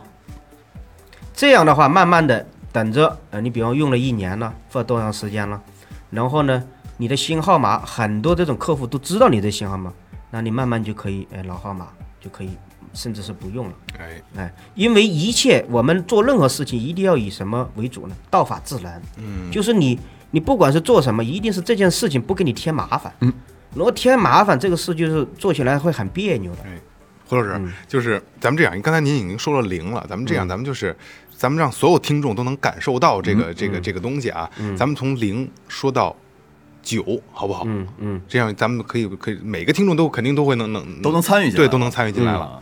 [1.34, 5.62] 这样的话，慢慢的等着，呃，你比方用了一年了，或者多长时间了，
[6.10, 6.64] 然后呢，
[6.98, 9.94] 你的新号码很多这种客户都知道你的新号码，
[10.32, 12.50] 那你慢慢就可以，哎，老号码就可以，
[12.94, 13.74] 甚至是不用了。
[14.00, 18.16] 哎，哎，因为一切我们做任何事情一定要以什么为主呢？
[18.30, 19.02] 道法自然。
[19.18, 20.00] 嗯，就是你
[20.32, 23.14] 你不管是做什么，一定是这件事情不给你添麻烦。
[23.22, 23.32] 嗯，
[23.74, 26.60] 如果添麻烦，这个事就是做起来会很别扭的。
[27.30, 30.96] 胡老师，就是咱们这样，刚才您已经说了零了，咱们这样，咱们就是，
[31.36, 36.16] 咱们让所有听众都能感受到这个、这个这个东西啊，咱们从零说到
[36.82, 37.64] 九，好不好？
[37.68, 42.40] 嗯嗯，这样咱们可以可以每个听众都肯定都会能能都能参与进来对，都能参与进来了。
[42.40, 42.62] 啊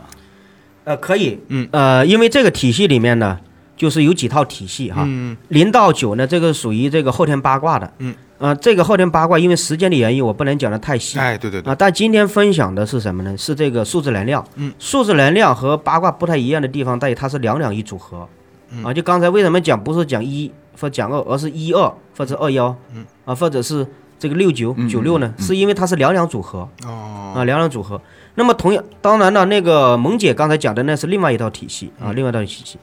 [0.82, 1.38] 呃，可以。
[1.48, 3.38] 嗯，呃，因为这个体系里面呢，
[3.76, 5.04] 就是有几套体系哈。
[5.06, 7.92] 嗯零到九呢，这个属于这个后天八卦的。
[7.98, 8.14] 嗯。
[8.38, 11.18] 呃，这个后天八卦，因为时间的原因，我不能讲的太细。
[11.18, 13.34] 哎，对对对啊，，但今天分享的是什么呢？
[13.34, 14.44] 是这个数字能量。
[14.56, 18.28] 嗯，数字能量和八卦不太一样的地方在于它是两两一组合。
[18.70, 23.86] 嗯啊，就刚才为什么讲不是讲一或讲二，而是一二或者二幺，嗯，啊，或者是
[24.18, 25.32] 这个六九九六呢？
[25.38, 26.68] 是因为它是两两组合。
[26.84, 27.98] 哦，啊，两两组合。
[28.34, 32.78] 那么同样，当然了，那个萌姐刚才讲的那是另外一套体系啊，另外一套体系。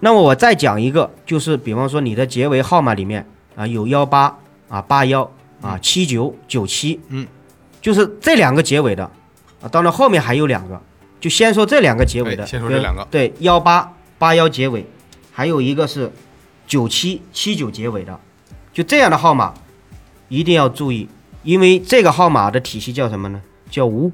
[0.00, 5.30] 那么我再讲一个，就是比方说你的结尾号码里面啊有幺八啊八幺
[5.60, 7.26] 啊七九九七，嗯，
[7.80, 9.04] 就是这两个结尾的
[9.60, 10.80] 啊，当然后面还有两个，
[11.20, 13.06] 就先说这两个结尾的，哎先说这两个。
[13.10, 14.86] 对，幺八八幺结尾，
[15.32, 16.12] 还有一个是
[16.66, 18.18] 九七七九结尾的，
[18.72, 19.52] 就这样的号码
[20.28, 21.08] 一定要注意，
[21.42, 23.42] 因为这个号码的体系叫什么呢？
[23.70, 24.08] 叫五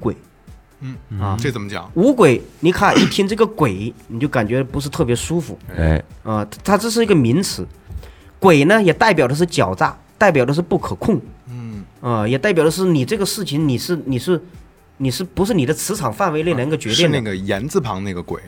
[0.79, 1.19] 鬼。
[1.19, 1.89] 啊这怎么讲？
[1.95, 7.65] 五鬼，你看一听这个鬼，你就感觉不是特别舒服哎，啊、它这是一个名词，
[8.39, 14.41] 鬼呢也代表的是狡诈，代表的是不可控，嗯，啊、也代表的是你这个事情你是你是
[14.97, 17.07] 你是不是你的磁场范围内能够决定是？
[17.09, 18.41] 那个言字旁那个鬼，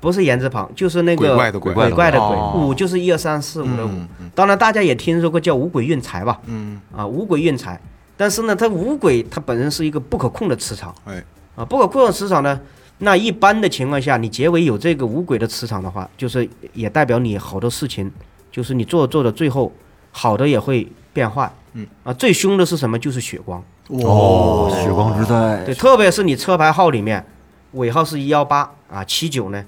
[0.00, 2.36] 不是言字旁，就是那个鬼怪的鬼鬼怪的鬼。
[2.36, 4.30] 哦五就是一二三四五的五嗯嗯。
[4.34, 6.40] 当然，大家也听说过叫五鬼运财吧？
[6.46, 7.80] 嗯，啊，五鬼运财。
[8.20, 11.24] 但是呢，它五轨它本身是一个不可控的磁场哎，
[11.56, 12.60] 啊，不可控的磁场呢，
[12.98, 18.12] 那一般的情况下，你结尾有这个五轨的磁场的话，就是也代表你好多事情，
[18.52, 19.72] 就是你做做的，最后
[20.10, 21.50] 好的也会变坏。
[21.72, 22.98] 嗯啊，最凶的是什么？
[22.98, 23.64] 就是血光。
[23.86, 27.24] 哦，血光之灾，对，特别是你车牌号里面
[27.72, 29.64] 尾号是一幺八啊七九呢，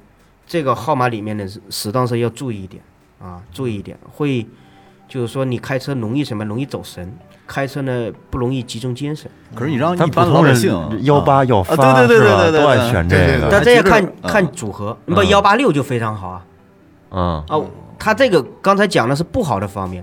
[0.47, 2.83] 这个号码里面呢，是适当是要注意一点
[3.19, 4.47] 啊，注意一点，会
[5.09, 6.45] 就是说你开车容易什么？
[6.45, 7.11] 容易走神，
[7.53, 9.31] 开车呢不容易集中精神。
[9.55, 16.45] 可是你让一般老百姓幺八幺啊发对对对对对对都爱选这个，但这要看看组合，不嗯幺八六就非常好啊
[17.11, 17.61] 嗯啊，
[17.99, 20.03] 他这个刚才讲的是不好的方面，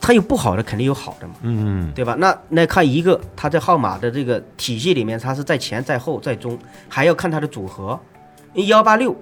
[0.00, 1.34] 它有不好的，肯定有好的嘛。
[1.42, 2.16] 嗯，对吧？
[2.18, 7.98] 那那看一个，它在号码的这个体系里面，它是在前、在后、在中，还要看它的组合。
[8.54, 9.14] 幺八六，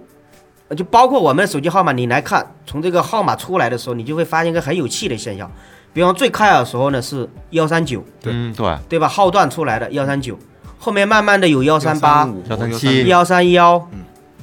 [0.74, 5.50] 就包括我们手机号码，你来看，从这个号码出来的时候，你就会发现一个很有趣的现象。
[5.92, 9.08] 比方最开始的时候呢是幺三九，对对，对吧？
[9.08, 10.38] 号段出来的幺三九，
[10.78, 13.88] 后面慢慢的有幺三八、137幺三幺，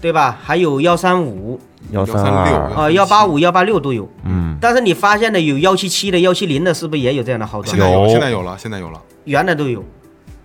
[0.02, 0.38] 对吧？
[0.44, 1.60] 还有幺三五
[1.92, 4.10] 幺三136二，啊，幺八五、幺八六都有。
[4.24, 7.80] 嗯，但是你发现的，有幺七七的、幺七零的，是不是也有这样的号段现？
[7.80, 9.02] 在有，有现在有了，现在有了。
[9.26, 9.84] 原来都有。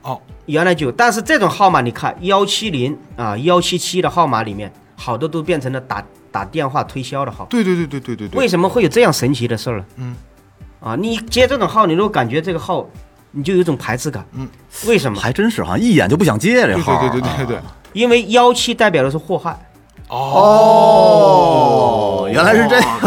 [0.02, 7.46] 哦，原来就有，但是这种号码你看幺七零啊幺七七的号码里面，好多都变成了打打电话推销的号。
[7.50, 8.38] 对对对对对对对。
[8.38, 9.84] 为什么会有这样神奇的事儿呢？
[9.96, 10.16] 嗯，
[10.80, 12.86] 啊，你接这种号，你如果感觉这个号，
[13.32, 14.26] 你就有一种排斥感。
[14.32, 14.48] 嗯，
[14.86, 15.20] 为什么？
[15.20, 17.00] 还真是，好像一眼就不想接这对号。
[17.00, 17.58] 对对对对对。
[17.92, 19.58] 因为幺七代表的是祸害。
[20.08, 20.28] 哦，
[22.32, 23.00] 原来是这样。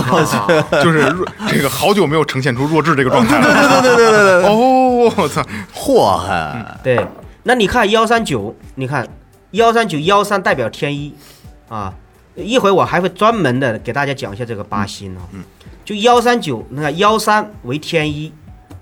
[0.83, 3.81] 就是弱这个好久没有呈现出弱智这个状态了。
[3.81, 4.49] 对对对对对对。
[4.49, 5.43] 哦，我操！
[5.73, 7.05] 祸害，对，
[7.43, 9.05] 那你看幺三九，你看
[9.51, 11.13] 幺三九幺三代表天一
[11.67, 11.93] 啊，
[12.35, 15.21] 一会我还会专门的给大家讲一下这个八星啊。
[15.33, 15.43] 嗯，
[15.85, 18.31] 就幺三九，你看幺三为天一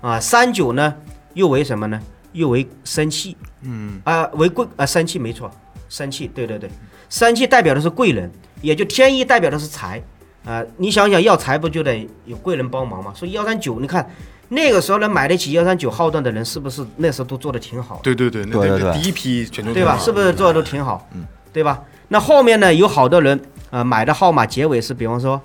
[0.00, 0.94] 啊，三九呢
[1.34, 2.00] 又为什么呢？
[2.32, 3.36] 又为生气。
[3.62, 5.50] 嗯啊，为贵啊，生气没错，
[5.88, 6.68] 生气，对对对，
[7.08, 10.02] 生气代表的是贵人，也就天一代表的是财
[10.44, 10.62] 啊。
[10.76, 13.12] 你想想要财不就得有贵人帮忙吗？
[13.14, 14.08] 所以幺三九，你看
[14.48, 18.02] 那个时候能买得起幺三九号段的人，是不是那时候都做的挺好的？
[18.02, 19.96] 对对对，那对对对第一批全都对吧？
[19.98, 21.08] 是不是做的都挺好？
[21.14, 21.80] 嗯，对吧？
[22.08, 23.38] 那后面呢，有好多人
[23.70, 25.40] 啊、呃买的号码结尾是，比方说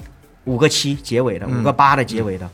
[0.47, 2.49] 五个七结尾的，五个八的结尾的，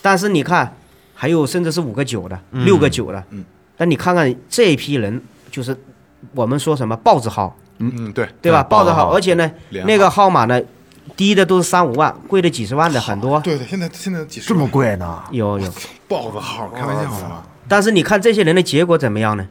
[0.00, 0.76] 但是你看，
[1.14, 3.44] 还有甚至是五个九的、六个九的，嗯，
[3.76, 5.76] 但你看看这一批人，就是
[6.34, 8.62] 我们说什么豹子号，嗯嗯对对吧？
[8.62, 9.50] 豹子号，而且呢，
[9.86, 10.60] 那个号码呢，
[11.16, 15.22] 低的都是三五万，贵的几十万的很多，对对，现在现在几十这么贵呢？
[15.30, 15.72] 有有。
[16.06, 17.42] 豹子号，开玩笑吗？
[17.66, 19.46] 但是你看这些人的结果怎么样呢？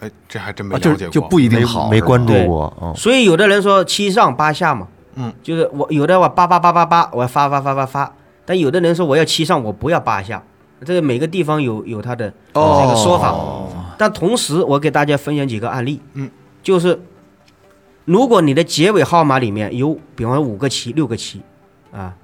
[0.00, 1.08] 哎，这还真没了解过。
[1.08, 10.42] 就不一定没好，没关注过，嗯，所以有的人说七上八下嘛，嗯，就是我有的我八八八八八，我要发发发发发，但有的人说我要七上，我不要八下，
[10.84, 13.34] 这个每个地方有有他的这个说法。
[13.98, 16.30] 但同时，我给大家分享几个案例，嗯，
[16.62, 17.00] 就是
[18.04, 21.40] 如果你的结尾号码里面有，比方说五个七、六个七，
[21.90, 22.14] 啊，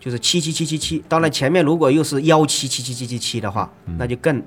[0.00, 4.42] 就是七七七七七，当然前面如果又是幺七七七七七七的话，那就更，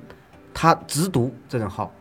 [0.55, 1.91] 他只读这种号。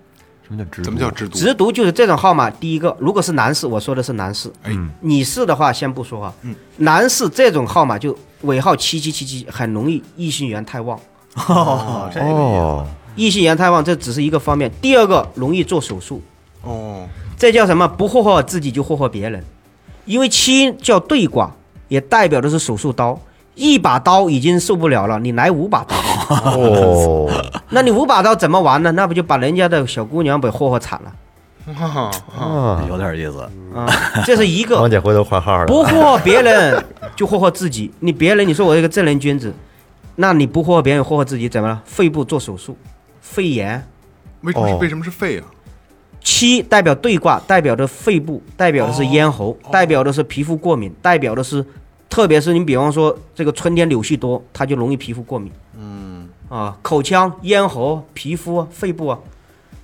[0.50, 0.82] 什么叫直？
[0.82, 1.38] 怎么叫制度？
[1.38, 6.34] 直读就是这种号码，第一个，如果是男士，我说的是男士，哎，女士的话先不说啊，
[6.78, 10.98] 男士这种号码就尾号七七七七，很容易异性缘太旺，
[11.46, 12.84] 哦，
[13.14, 16.20] 异性缘太旺这只是一个方面，第二个容易做手术，
[16.62, 17.06] 哦，
[17.38, 17.86] 这叫什么？
[17.86, 19.44] 不霍霍自己就霍霍别人，
[20.04, 21.54] 因为七叫对卦，
[21.86, 23.20] 也代表的是手术刀，
[23.54, 25.94] 一把刀已经受不了了，你来五把刀，
[26.31, 27.29] 哦，
[27.71, 28.93] 那你五把刀怎么玩呢？
[28.93, 31.12] 那不就把人家的小姑娘给霍霍惨了
[31.75, 33.40] 哈啊，有点意思。
[33.75, 33.87] 啊？
[34.25, 37.90] 这是一个王姐回头换号了，不霍别人就霍霍自己。
[38.01, 39.53] 你别人你说我一个正人君子，
[40.16, 41.83] 那你不霍霍别人，霍霍自己怎么了？
[41.85, 42.77] 肺部做手术，
[43.21, 43.77] 肺炎。
[43.77, 43.83] 哦
[44.43, 45.45] 为什么是为什么是肺啊？
[46.23, 51.62] 七代表对卦，代表的肺部，代表的是咽喉，代表的是皮肤过敏，代表的是，
[52.09, 55.53] 特别是你比方说这个春天柳絮多，它就容易皮肤过敏。
[55.79, 56.10] 嗯
[56.50, 59.18] 啊，口腔、咽喉、皮肤啊、肺部啊，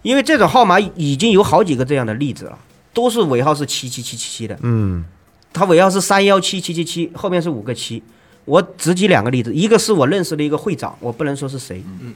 [0.02, 2.58] 因为这种号码已经有好几个这样的例子了，
[2.92, 4.58] 都是尾号是七七七七七的。
[4.62, 5.04] 嗯，
[5.52, 8.02] 它尾号是三幺七七七七，后面是五个七。
[8.44, 11.82] 我只举两个例子，一个是我认识的一个会长，我不能说是谁。
[12.00, 12.12] 嗯，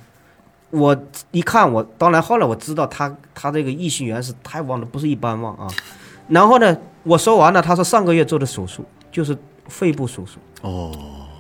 [0.71, 0.97] 我
[1.31, 5.69] 一看我，当然后来我知道他他这个异性缘是太旺了，不是一般旺啊。
[6.29, 9.37] 然后呢，我说完了，他说上个月做的手术就是
[9.69, 10.39] 肺部手术。
[10.63, 10.93] 哦，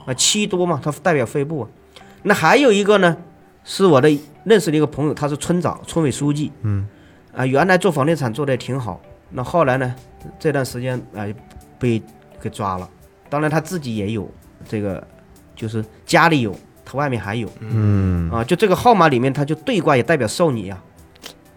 [0.06, 1.68] 啊七多嘛，它代表肺部啊。
[2.22, 3.16] 那还有一个呢，
[3.64, 4.08] 是我的
[4.44, 6.52] 认识的一个朋友，他是村长、村委书记。
[6.62, 6.86] 嗯，
[7.34, 9.94] 啊，原来做房地产做的也挺好，那后来呢，
[10.38, 11.24] 这段时间啊、
[11.78, 12.02] 被
[12.40, 12.88] 给抓了。
[13.28, 14.30] 当然他自己也有
[14.68, 15.06] 这个，
[15.54, 16.54] 就是家里有，
[16.84, 17.48] 他外面还有。
[17.60, 20.82] 嗯啊，就这个号码里面，他就对卦也代表少女呀。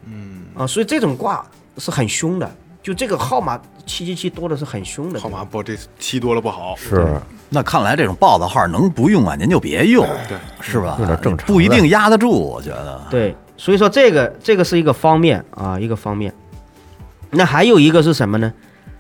[0.06, 1.45] 嗯啊，所以这种卦
[1.78, 5.19] 是很凶的就这个号码七七七多的是很凶的。
[5.19, 6.76] 号码不，这七多了不好。
[6.76, 7.19] 是
[7.53, 10.97] 那看来这种豹子号能不用啊，您就别用，对，是吧？
[10.99, 12.99] 有点正常不一定压得住，我觉得。
[13.11, 16.33] 对，所以说这个这个是一个方面啊，一个方面。
[17.29, 18.51] 那还有一个是什么呢？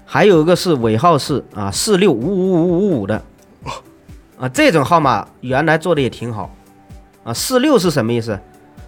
[0.05, 3.23] 还有一个是尾号是啊四六五五五五五的，
[4.37, 6.53] 啊这种号码原来做的也挺好，
[7.23, 8.39] 啊四六是什么意思？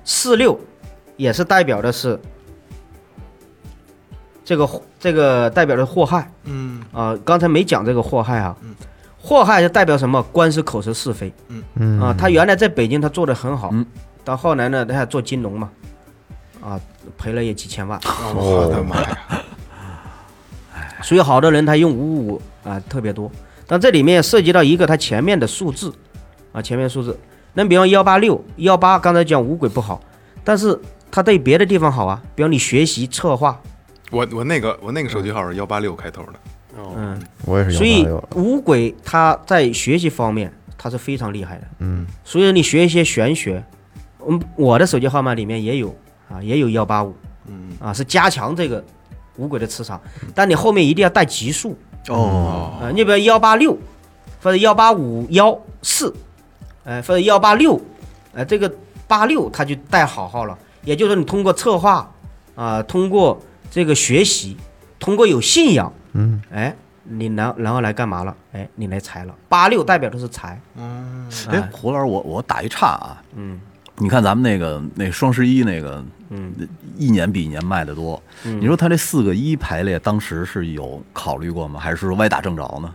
[0.04, 0.60] 四六
[1.18, 2.20] 也是代表的是
[4.44, 8.56] 这个这个代表的祸害嗯啊，刚才没讲这个祸害啊，
[9.26, 10.22] 祸害就代表什么？
[10.32, 11.34] 官司口舌是非，
[11.78, 12.00] 嗯。
[12.00, 13.84] 啊，他原来在北京他做的很好，嗯。
[14.24, 15.70] 到后来呢，他还做金融嘛，
[16.64, 16.80] 啊，
[17.18, 18.00] 赔了也几千万，
[18.36, 19.18] 我的妈呀！
[21.02, 23.32] 所以好多人他用五五五啊特别多，
[23.68, 25.94] 但这里面涉及到一个他前面的数字
[26.52, 27.18] 啊，前面数字，
[27.54, 30.02] 那比方幺八六幺八，刚才讲五鬼不好，
[30.44, 30.80] 但是
[31.12, 33.60] 他对别的地方好啊，比方你学习策划，
[34.10, 36.34] 我我那个我那个手机号是幺八六开头的，
[36.78, 43.64] 嗯，我也是所以五鬼他在学习方面他是非常厉害的，嗯，所以你学一些玄学，
[44.28, 45.96] 嗯，我的手机号码里面也有
[46.30, 47.16] 啊，也有幺八五，
[47.48, 47.72] 嗯。
[47.80, 48.84] 啊，是加强这个
[49.36, 50.02] 五鬼的磁场，
[50.34, 53.78] 但你后面一定要带级数哦，啊，你比如幺八六
[54.42, 56.14] 或者幺八五幺四，
[56.84, 57.80] 呃，或者幺八六，
[58.34, 58.72] 呃，这个
[59.08, 62.10] 八六它就带好号了，也就是说你通过策划
[62.56, 64.56] 啊，通过这个学习，
[65.00, 68.36] 通过有信仰，嗯，哎，你然然后来干嘛了？
[68.54, 69.36] 哎，你来财了。
[69.50, 73.60] 八六代表的是财，嗯哎，胡老师，我我打一岔啊，嗯
[73.98, 76.54] 你看咱们那个那双十一那个，嗯，
[76.98, 78.22] 一年比一年卖的多。
[78.44, 81.80] 你说他这四个一排列，当时是有考虑过吗？
[81.80, 82.94] 还是说歪打正着呢？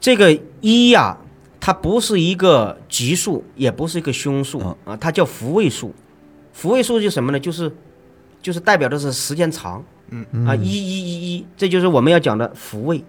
[0.00, 1.16] 这个一呀、
[1.60, 5.94] 它不是一个吉数，也不是一个凶数、嗯啊，它叫福位数。
[6.52, 7.38] 福位数就是什么呢？
[7.38, 7.72] 就是
[8.42, 10.46] 就是代表的是时间长，嗯。
[10.46, 13.02] 啊，一一一一，这就是我们要讲的福位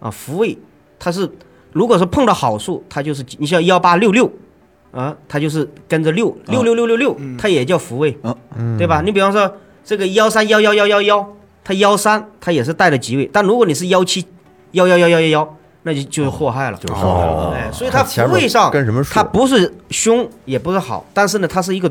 [0.00, 0.58] 啊，福位
[0.98, 1.30] 它是
[1.72, 4.30] 如果是碰到好数，它就是你像幺八六六
[4.90, 8.18] 啊，它就是跟着六六六六六六，它也叫福位，
[8.56, 9.02] 嗯对吧？
[9.02, 14.24] 你比方说这个幺三幺幺幺幺幺，它幺三它也是带了吉位，但如果你是幺七
[14.72, 19.14] 幺幺幺幺幺幺，那就就是祸害了，就是祸害了哎，所以它福位上跟什么数？
[19.14, 21.90] 它不是凶也不是好，但是呢，它是一个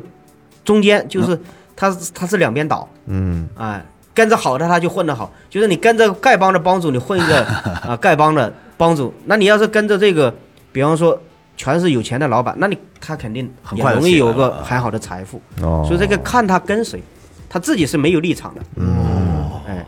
[0.66, 1.40] 中间，就是
[1.76, 3.48] 它它是两边倒，嗯。
[3.56, 3.86] 哎，
[4.18, 7.44] 跟着好的他就混得好，就是你跟着丐帮的帮主，你混一个
[7.86, 10.34] 啊丐帮的帮主，那你要是跟着这个，
[10.72, 11.22] 比方说
[11.56, 17.00] 全是有钱的老板，那你他肯定很快容易有个很好的财富，哦，所以这个看他跟谁，
[17.48, 19.52] 他自己是没有立场的，嗯。
[19.68, 19.86] 哎。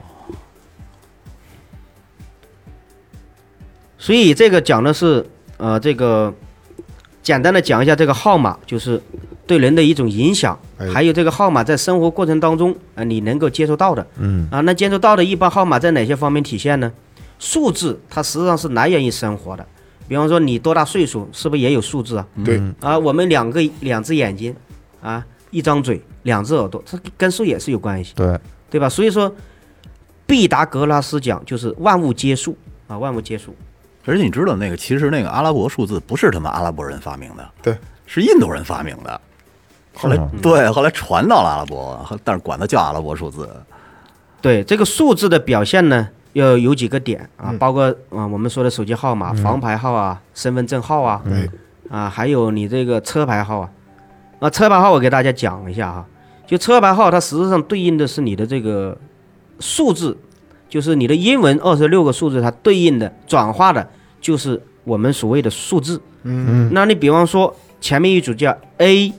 [3.97, 6.31] 所以这个讲的是，呃，这个
[7.21, 9.01] 简单的讲一下这个号码，就是
[9.45, 16.91] 对人的一种影响，哎还有这个号码在生活过程当中啊、你能够接受到的，嗯啊，那接触到的一般号码在哪些方面体现呢？
[17.37, 19.65] 数字它实际上是来源于生活的，
[20.07, 22.27] 比方说你多大岁数，是不是也有数字啊？
[22.43, 24.55] 对，啊，我们两个两只眼睛，
[25.01, 28.89] 啊，一张嘴，两只耳朵，它跟数也是有关系，对，对吧？
[28.89, 29.33] 所以说，
[30.25, 33.55] 毕达哥拉斯讲就是万物皆数啊，万物皆数。
[34.09, 39.21] 而且你知道那个，其实那个阿拉伯数字不是他们阿拉伯人发明的，对，是印度人发明的。
[39.93, 43.47] 后来对，后来传到了阿拉伯，但是管它叫阿拉伯数字。
[44.41, 51.49] 对这个数字的表现呢，要有几个点啊，包括啊、我们说的手机号码、房牌号啊、身份证号啊，对，
[51.89, 53.69] 啊，还有你这个车牌号啊，
[54.39, 56.05] 啊，车牌号我给大家讲一下哈，
[56.47, 58.97] 就车牌号它实际上对应的是你的这个
[59.59, 60.17] 数字，
[60.69, 63.85] 就是你的英文二十六个数字，它对应的转化的
[64.21, 66.01] 就是我们所谓的数字。
[66.23, 69.13] 嗯，那你比方说前面一组叫 A、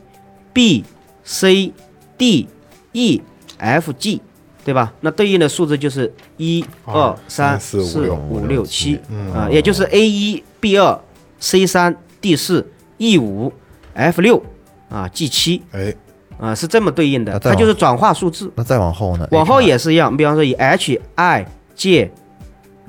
[0.53, 0.85] B、
[1.25, 1.73] C、
[2.19, 2.49] D、
[2.93, 3.23] E、
[3.59, 4.21] F、G，
[4.65, 4.93] 对吧？
[5.01, 11.01] 那对应的数字就是一二二三三四四五六七嗯啊，也就是 A 一、B 二、
[11.39, 13.53] C 三、D 四、E 五、
[13.95, 14.43] F 六
[14.91, 15.95] 啊、G 七哎，
[16.39, 18.53] 啊，是这么对应的，它就是转化数字。
[18.57, 19.27] 那再往后呢？
[19.31, 22.13] 往后也是一样，比方说以 H、I、J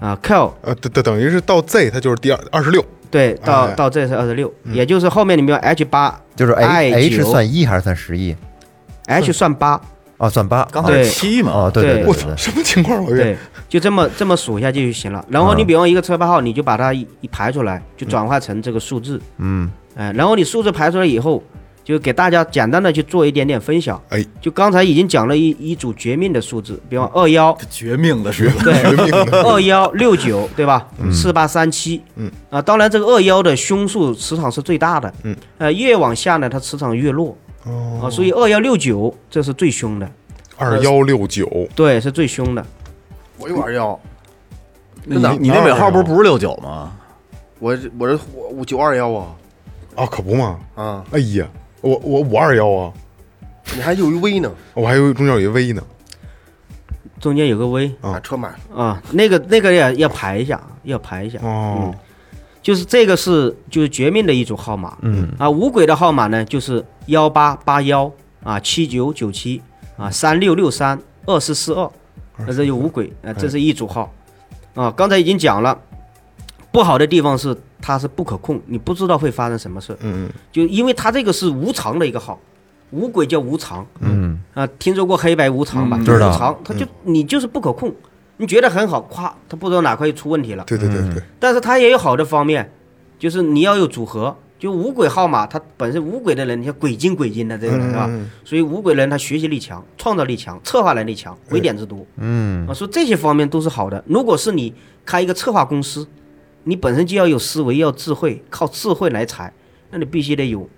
[0.02, 8.36] 啊、Q 呃，等等等于是到 Z 它就是第二二十六，对，到哎到这是二十六，也就是后面你比如 H 八就是 I H H 算一还是算十一
[9.06, 9.80] ？H 算八，
[10.18, 10.68] 哦，算八。
[10.72, 13.04] 刚才对是七嘛，哦，对对我操，对对对，什么情况？
[13.06, 13.38] 老岳，对，
[13.70, 15.24] 就这么这么数下去就行了。
[15.30, 21.43] 然后你嗯比方一个车牌号，你就把它一一排出来，就转化成这个数字，嗯哎，然后你数字排出来以后，
[21.84, 24.01] 就给大家简单的去做一点点分享。
[24.09, 28.73] 哎，就刚才已经讲了一一组绝命的数字，比方二幺绝命的是对。
[28.95, 30.88] 绝命的，二幺六九，对吧？
[31.11, 32.32] 四八三七，嗯。
[32.49, 38.01] 啊，当然这个二幺的凶数磁场是最大的，嗯，呃，越往下呢，它磁场越弱，哦。
[38.03, 40.09] 啊，所以二幺六九这是最凶的，
[40.57, 42.65] 二幺六九，对，是最凶的。
[43.38, 43.99] 我有二幺，
[45.05, 46.91] 那你你那尾号不是不是六九吗？
[47.59, 49.27] 我这我这我我九二幺啊。
[49.93, 50.57] 啊，可不嘛！
[50.73, 51.03] 啊！
[51.11, 51.45] 哎呀，
[51.82, 52.93] 我我五二幺啊，
[53.75, 55.84] 你还有一 V 呢，我还有中间有一 V 呢。
[57.19, 58.84] 中间有个 V 啊把车买了。
[58.84, 61.38] 啊，那个那个要要排一下，要排一下。
[61.43, 61.93] 哦，
[62.63, 64.97] 就是这个是就是绝命的一组号码。
[65.01, 68.11] 嗯啊，五鬼的号码呢就是幺八八幺
[68.43, 69.61] 啊，七九九七
[69.97, 71.88] 啊，三六六三二四四二，
[72.38, 74.11] 那这就五鬼啊，这是一组号
[74.73, 74.89] 啊。
[74.89, 75.79] 刚才已经讲了，
[76.71, 79.93] 不好的地方是它是不可控，你不知道会发生什么事。
[80.01, 82.39] 嗯嗯，就因为它这个是无常的一个号，
[82.91, 85.97] 无鬼叫无常嗯，啊，听说过黑白无常吧？
[85.97, 87.93] 嗯就知道无常，它就你就是不可控，
[88.38, 90.63] 你觉得很好，咵，它不知道哪块又出问题了。
[90.65, 92.71] 对对对对，但是它也有好的方面，
[93.17, 94.36] 就是你要有组合。
[94.61, 98.05] 就无鬼号码，它本身无鬼的人，你像鬼精鬼精的这个人是吧？
[98.07, 102.05] 嗯所以无鬼人他学习力强、创造力强、策划能力强、鬼点子多。
[102.17, 104.03] 嗯啊，说这些方面都是好的。
[104.05, 104.71] 如果是你
[105.03, 106.07] 开一个策划公司，
[106.64, 109.51] 你本身就要有思维，要智慧，靠智慧来财，
[109.89, 110.70] 那你必须得有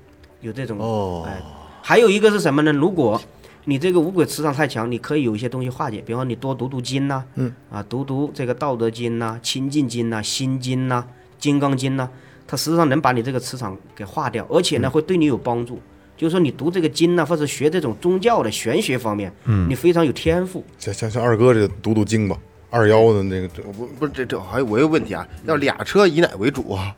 [0.41, 1.41] 有这种哦哎。
[1.81, 2.71] 还有一个是什么呢？
[2.71, 3.21] 如果
[3.65, 11.05] 你这个五鬼磁场太强，你可以有一些东西化解，比方说你多读读经呐、嗯啊，读读这个《道德经》呐、清净经》呐、心经呐、
[11.37, 12.09] 金刚经呐、
[12.47, 15.79] 它实际上能把你这个磁场给化掉，而且呢会对你有帮助。
[16.15, 20.63] 就是说你读这个经呐，或者学这种宗教的玄学方面，嗯，你非常有天赋。
[20.77, 22.37] 像像像二哥这读读经吧，
[22.73, 26.95] 二幺的那个这不不是这这还有我有个问题啊，要俩车以哪为主啊？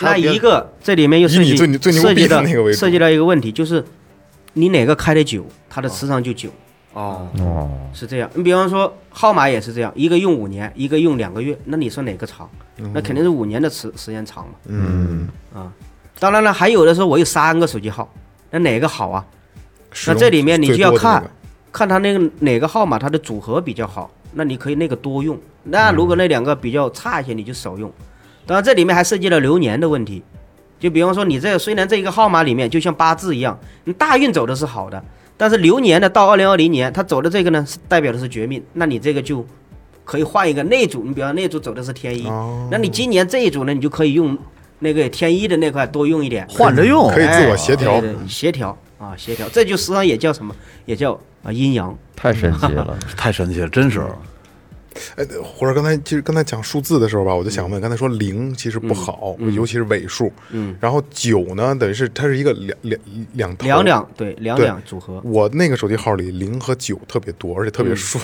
[0.00, 3.84] 那一个这里面又涉及以你最最牛逼的涉及到那个为主涉及到一个问题，就是
[4.54, 6.48] 你哪个开的久，它的磁场就久，
[6.94, 8.30] 哦，哦，是这样。
[8.34, 12.48] 你比方说号码也是这样，一个用五年，一个用两个月，那你说哪个长？
[12.94, 14.54] 那肯定是五年的时时间长嘛。
[14.66, 15.70] 嗯啊，
[16.18, 18.10] 当然了，还有的时候我有三个手机号，
[18.50, 19.22] 那哪个好啊？
[20.06, 21.22] 那这里面你就要看
[21.70, 25.38] 看它那个哪个号码它的组合比较好，那你可以那个多用。
[25.64, 27.90] 那如果那两个比较差一些，你就少用。
[28.44, 30.22] 当然这里面还涉及到流年的问题，
[30.80, 35.00] 就比方说你这个虽然这一个号码里面就像八字一样，你大运走的是好的，
[35.36, 39.46] 但是流年呢到二零二零年它走的这个呢是代表的是绝命，那你这个就
[40.04, 42.66] 可以换一个那组，你比方那组走的是天一，哦。
[42.70, 44.36] 那你今年这一组呢你就可以用
[44.80, 47.08] 那个天一的那块多用一点，换着用。
[47.08, 47.92] 可以自我协调。
[47.92, 50.54] 哎对对协调啊，协调，这就实际上也叫什么？
[50.86, 51.98] 也叫啊阴阳。
[52.14, 54.00] 太神奇了， 太神奇了，真是。
[55.16, 63.00] 哎，或者刚才其实刚才讲数字的时候吧，我就想问，刚才说零其实不好，尤其是尾数，嗯，然后九呢，等于是它是一个两两
[63.32, 65.20] 两头两两对两两组合。
[65.24, 68.22] 我那个手机号里零和九特别多，而且特别顺。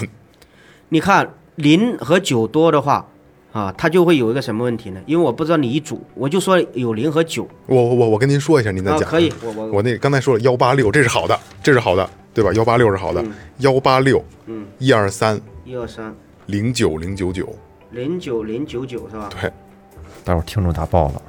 [0.90, 3.08] 你看零和九多的话，
[3.52, 5.00] 啊，它就会有一个什么问题呢？
[5.06, 9.08] 因为我不知道你一组，我就说有零和九我我我我跟您说一下，您再啊，讲。
[9.08, 12.52] 可以，我我我那刚才说了幺八六，这是好的，这是好的，对吧？
[12.52, 13.24] 幺八六是好的，
[13.58, 16.14] 幺八六，嗯，一二三一二三
[16.46, 17.48] 零九零九九，
[17.90, 19.30] 零九零九九是吧？
[19.40, 19.50] 对，
[20.24, 21.22] 待会儿听众打爆了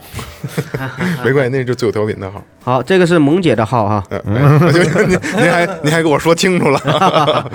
[1.24, 2.43] 没关系，那就最有调频的号。
[2.61, 7.51] 好，这个是萌姐的号哈，嗯，哎就您您还您还给我说清楚了，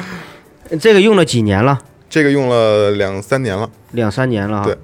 [0.81, 1.79] 这个用了几年了？
[2.09, 4.65] 这个用了两三年了，两三年了哈。
[4.65, 4.79] 对，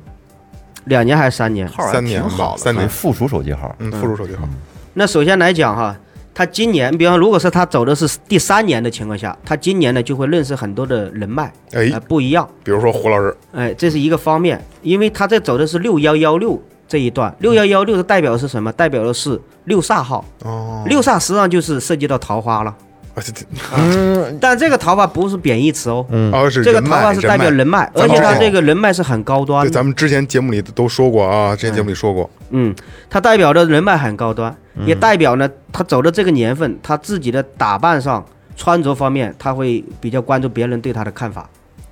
[0.84, 1.68] 两年还是三年？
[1.68, 4.48] 号还三年吧，挺好的，三年，附属手机号，嗯，附属手机号，
[4.94, 5.96] 那首先来讲哈，
[6.34, 11.90] 他今年，比方如果是他走的是第三年的情况下，他今年呢就会认识很多的人脉，哎。
[11.92, 12.48] 呃，不一样。
[12.64, 18.72] 比如说胡老师，哎，这是一个方面，因为他这走的是六幺幺六这一段，六幺幺六的代表的是什么？
[18.72, 22.74] 代表的是六煞号，哦，六煞实际上就是涉及到桃花了，
[23.20, 32.74] 啊这这但这个桃花不是贬义词哦，哦是这个人脉桃花是代表人脉，而且他这个人脉是很高端对，的，咱们之前节目里都说过啊，之前节目里说过，嗯，
[33.08, 34.54] 他代表着人脉很高端，
[34.86, 38.24] 也代表呢他走的这个年份，他自己的打扮上、
[38.56, 41.48] 穿着方面，他会比较关注别人对他的看法，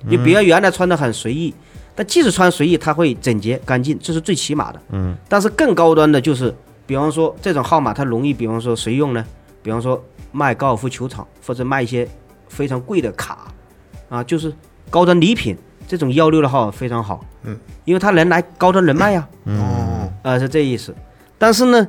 [0.07, 1.53] 你比如原来穿的很随意。
[1.95, 4.81] 但即使穿随意，他会整洁干净，这是最起码的。
[4.91, 6.55] 嗯，但是更高端的就是，
[6.85, 9.25] 比方说这种号码，它容易，比方说谁用呢？
[9.61, 10.01] 比方说
[10.31, 12.07] 卖高尔夫球场，或者卖一些
[12.47, 13.47] 非常贵的卡，
[14.09, 14.53] 啊，就是
[14.89, 15.57] 高端礼品，
[15.87, 17.25] 这种幺六的号非常好。
[17.43, 20.93] 嗯，因为他能来高端人脉呀、哦，啊，是这意思。
[21.37, 21.87] 但是呢，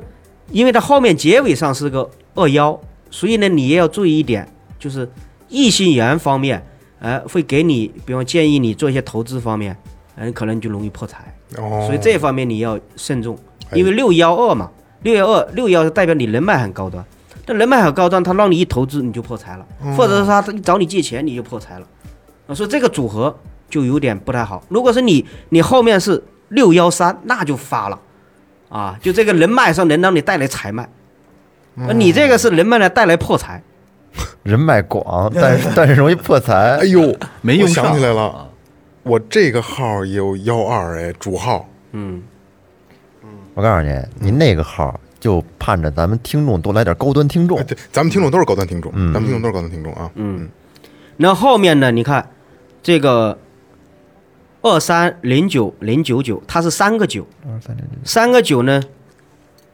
[0.51, 2.81] 因为它后面结尾上是个二幺，
[3.11, 5.11] 所以呢，你也要注意一点，就是
[5.49, 6.65] 异性缘方面，
[7.01, 9.77] 呃，会给你，比方建议你做一些投资方面，
[10.15, 11.35] 嗯、可能就容易破财。
[11.59, 13.37] 哦，所以这方面你要慎重，
[13.71, 14.71] 哎因为六幺二嘛，
[15.03, 17.05] 六幺二六幺是代表你人脉很高端，
[17.47, 19.67] 但人脉很高端，他让你一投资你就破财了，
[19.97, 21.87] 或者是他他找你借钱你就破财了，
[22.47, 23.37] 啊，所以这个组合
[23.69, 24.63] 就有点不太好。
[24.69, 27.99] 如果是你你后面是六幺三，那就发了，
[28.69, 30.89] 啊，就这个人脉上能让你带来财脉，
[31.89, 33.63] 而你这个是人脉呢带来破财，
[34.43, 36.79] 人脉广， 但是但是容易破财。
[36.79, 36.85] 哎。
[36.85, 38.49] 呦，没用上想起来了，
[39.03, 41.69] 我这个号也有幺二哎，主号。
[41.93, 42.23] 嗯，
[43.55, 47.63] 我告诉你，你那个号就盼着咱们听众多来点高端听众哎，。
[47.63, 50.11] 对，咱们听众都是高端听众，咱们听众都是高端听众啊。
[50.15, 50.49] 嗯，
[51.19, 51.91] 那后面呢？
[51.91, 52.31] 你看
[52.83, 53.39] 这个
[54.63, 58.83] 二三零九零九九，它是三个九，二三零九，三个九呢，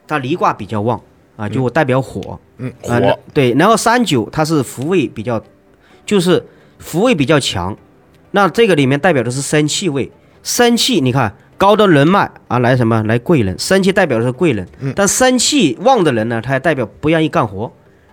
[0.07, 1.01] 它离卦比较旺
[1.37, 2.39] 啊，就代表火。
[2.59, 5.43] 嗯，火，对，然后三九它是福位比较，
[6.05, 6.45] 就是
[6.79, 7.77] 福位比较强，
[8.31, 10.11] 那这个里面代表的是生气位，
[10.43, 17.71] 生气你看高的人脉啊来什么来贵人，生气代表的是贵人，但生气旺的人呢，他也代表不愿意干活，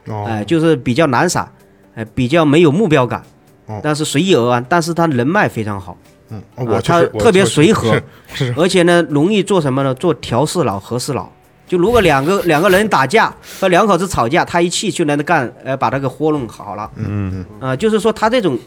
[0.07, 1.51] 哦哎、就是比较懒散，
[1.95, 3.21] 哎、比较没有目标感
[3.65, 5.97] 哦，但是随遇而安，但是他人脉非常好，
[6.29, 6.41] 嗯，
[6.83, 8.01] 他特别随和
[8.55, 9.93] 而且呢容易做什么呢？
[9.95, 11.29] 做调事佬、和事佬。
[11.65, 16.89] 就如果两个 两个人打架和两口子吵架，他一气就能干，呃，把那个活弄好了。
[16.95, 17.69] 嗯嗯。
[17.69, 18.59] 啊、就是说他这种，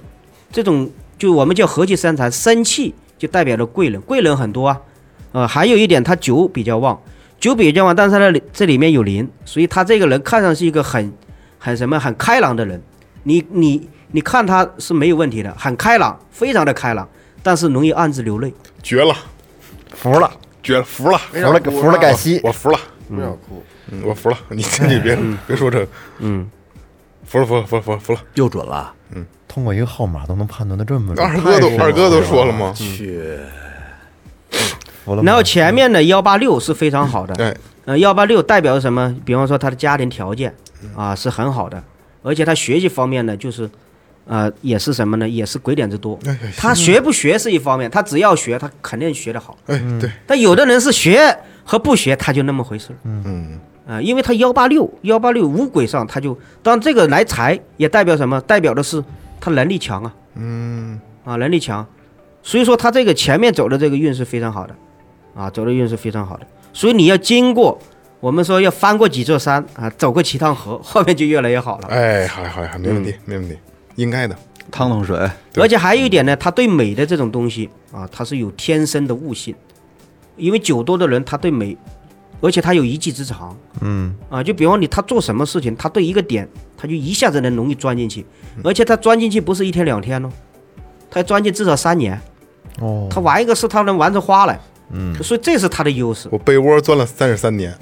[0.50, 4.80] 这种就我们叫和气生财，生气就代表着贵人，贵人很多啊。
[5.32, 6.98] 呃，还有一点，他酒比较旺，
[7.38, 11.12] 酒比较旺，但是他，这里面有灵，所以他这个人看上去一个很
[11.58, 12.82] 很什么很开朗的人。
[13.24, 17.06] 你你你看他是没有问题的，很开朗，非常的开朗，
[17.42, 18.54] 但是容易暗自流泪。
[18.82, 19.14] 绝了，
[19.94, 20.30] 服了，
[20.62, 22.40] 绝了，服了，服了，服了盖西。
[22.42, 24.38] 我服了，不要哭，嗯我服了。
[24.48, 25.88] 你你别别说这个，
[26.20, 26.48] 嗯，
[27.24, 28.20] 服了，服了，服了，服了，服了。
[28.34, 28.94] 又准了。
[29.48, 32.72] 通过一个号码都能判断的这么准，二哥都二哥都说了吗？
[32.74, 33.38] 去，
[35.04, 35.22] 服了。
[35.22, 39.14] 然后前面的幺八六是非常好的，对，呃，幺八六代表什么？
[39.24, 40.54] 比方说他的家庭条件
[40.94, 41.82] 啊是很好的，
[42.22, 43.70] 而且他学习方面呢，就是，
[44.26, 45.26] 呃，也是什么呢？
[45.28, 46.18] 也是鬼点子多。
[46.56, 49.56] 他学不学是一方面，他只要学，他肯定学得好。
[49.66, 51.34] 哎，对，但有的人是学
[51.64, 52.96] 和不学，他就那么回事儿。
[53.04, 58.40] 嗯，啊、因为他幺八六幺八六五鬼上，他就当这个来财也代表什么？
[58.40, 59.02] 代表的是
[59.40, 61.86] 他能力强啊，嗯，啊，能力强，
[62.42, 64.74] 所以说他这个前面走的这个运是非常好的，
[65.34, 67.78] 啊，走的运是非常好的，所以你要经过
[68.18, 71.88] 我们说要翻过几座山啊，走过几趟河，后面就越来越好了。
[71.88, 73.56] 哎，好好好，没问题，没问题，
[73.94, 74.36] 应该的。
[74.68, 75.16] 趟趟水，
[75.54, 79.54] 而且还有一点呢，他对美的这种东西啊，他是有天生的悟性，
[80.36, 81.76] 因为酒多的人他对美，
[82.40, 84.14] 而且他有一技之长，嗯。
[84.28, 88.24] 啊，就比方你他做什么事情，他对一个点，他就一下子能容易钻进去，
[88.62, 90.30] 而且他钻进去不是一天两天哦，
[91.10, 92.20] 他钻进至少三年，
[92.80, 94.60] 哦，他玩一个事他能玩出花来，
[94.92, 97.74] 嗯，所以这是他的优势，我被窝钻了三十三年，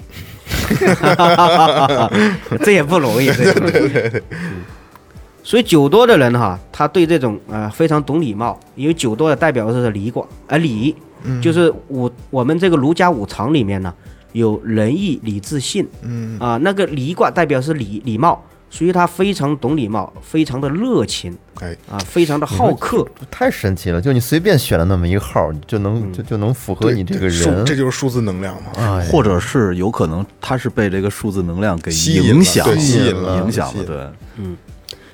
[2.63, 4.21] 这也不容易，这也不容易。
[5.43, 10.95] 所以酒多的人哈，他对这种呃非常懂礼貌，因为酒多的代表的是礼卦，而、礼
[11.39, 13.93] 就是五我们这个儒家五常里面呢
[14.35, 16.37] 有仁义礼智信，嗯。
[16.39, 21.35] 啊、那个礼卦代表是礼礼貌，所以他非常懂礼貌，非常的热情。
[21.61, 24.01] 哎，啊，非常的好客，太神奇了！
[24.01, 27.63] 就你随便选了那么一个号，就能就就能符合你这个人。
[27.63, 28.71] 这就是数字能量嘛。
[28.75, 33.95] 哎，或者是有可能他是被这个数字能量给吸引了影响对吸引了影响了，对，
[34.35, 34.57] 嗯。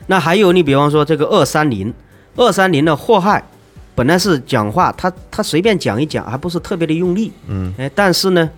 [0.08, 1.94] 那还有你比方说这个二三零，
[2.36, 3.44] 二三零的祸害，
[3.94, 8.50] 本来是讲话，他他随便讲一讲，还不是特别的用力，嗯，哎，但是呢，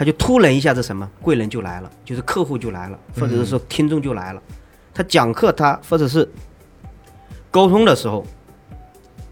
[0.00, 4.40] 他就突然一下子什么贵人就来了，就是客户就来了，或者是说听众就来了，
[4.94, 6.26] 他讲课他或者是
[7.50, 8.24] 沟通的时候，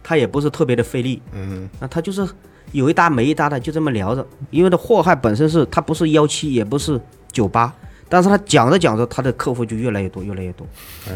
[0.02, 2.28] 他也不是特别的费力，嗯，那他就是
[2.72, 7.00] 有一搭没一搭的就这么聊着，因为他祸害本身是他不是幺七也不是
[7.32, 7.72] 九八，
[8.06, 10.66] 但是他讲着讲着，他的客户就越来越多，越来越多，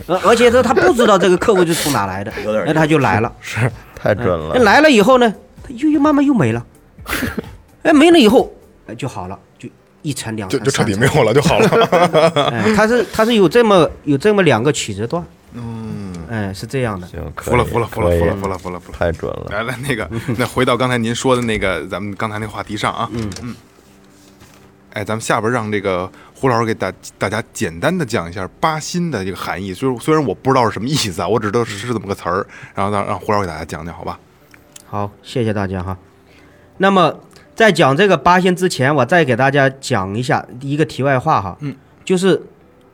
[0.06, 2.32] 而而且他他不知道这个客户是从哪来的，
[2.64, 4.52] 那他就来了， 是太准了。
[4.54, 4.62] 那。
[4.62, 5.30] 来了以后呢，
[5.62, 6.66] 他又又慢慢又没了，
[7.84, 8.50] 哎，没了以后
[8.86, 9.68] 哎就好了，就
[10.02, 12.26] 一层两层，就就彻底没有了就好了。
[12.50, 18.98] 哎， 他是它是有这么有这么两个曲折段，嗯，哎，是这样的，行，服了，服了，服了，服了，服了，服了，服了。
[18.98, 19.46] 太准了。
[19.50, 23.54] 来来，那个，那回到刚才您说的那个，咱们刚才那话题上啊，嗯嗯。
[24.94, 29.72] 哎，咱们下边让这个胡老师给大大家简单的讲一下八心的这个含义。
[29.72, 34.18] 虽然虽然我不知道是什么意思啊，我只知道是是这么个词儿，然后让让胡老师给大家讲讲，好吧？
[34.86, 35.96] 好，谢谢大家哈。
[36.76, 37.14] 那么
[37.54, 41.74] 在讲这个八仙之前，我再给大家讲一下一个题外话哈，嗯，
[42.04, 42.40] 就是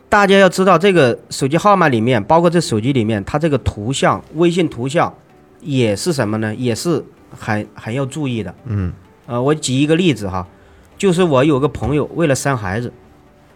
[0.09, 5.13] 大家要知道这个手机号码里面，包括这手机里面，它这个图像，微信图像
[5.61, 6.55] 也是什么呢？
[6.55, 8.55] 也是很很要注意的。
[8.65, 8.93] 嗯，
[9.27, 10.47] 呃，我举一个例子哈，
[10.97, 12.93] 就是我有个朋友为了生孩子，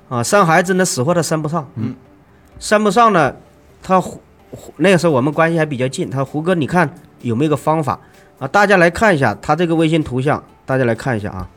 [0.08, 1.94] 啊，生孩子呢死活他生不上，嗯，
[2.58, 3.34] 生不上呢，
[3.82, 7.98] 他胡胡那个时候我们关系还比较近，他说胡哥你看有没有个方法
[8.38, 8.46] 啊？
[8.46, 11.48] 大家来看一下他这个微信图像，大家来看一下啊，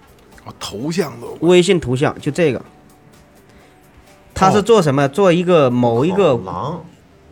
[0.46, 2.62] 哦，头像都微信图像就这个，
[4.34, 5.08] 他是做什么？
[5.08, 6.84] 做一个某一个狼，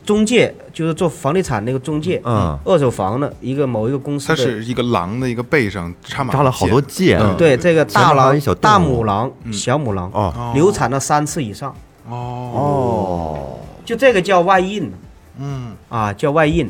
[0.06, 2.58] 中介，就是做房地产那个中介，嗯。
[2.66, 10.52] 二手房的一个某一个公司它的，是一个狼的一个背上插满扎了好多箭嗯，对这个前面还有大狼一小、动大母狼、小母狼，哦。
[10.54, 11.76] 流产了三次以上，
[12.08, 14.92] 哦，就这个叫外印，
[15.40, 16.70] 嗯，啊，叫外印，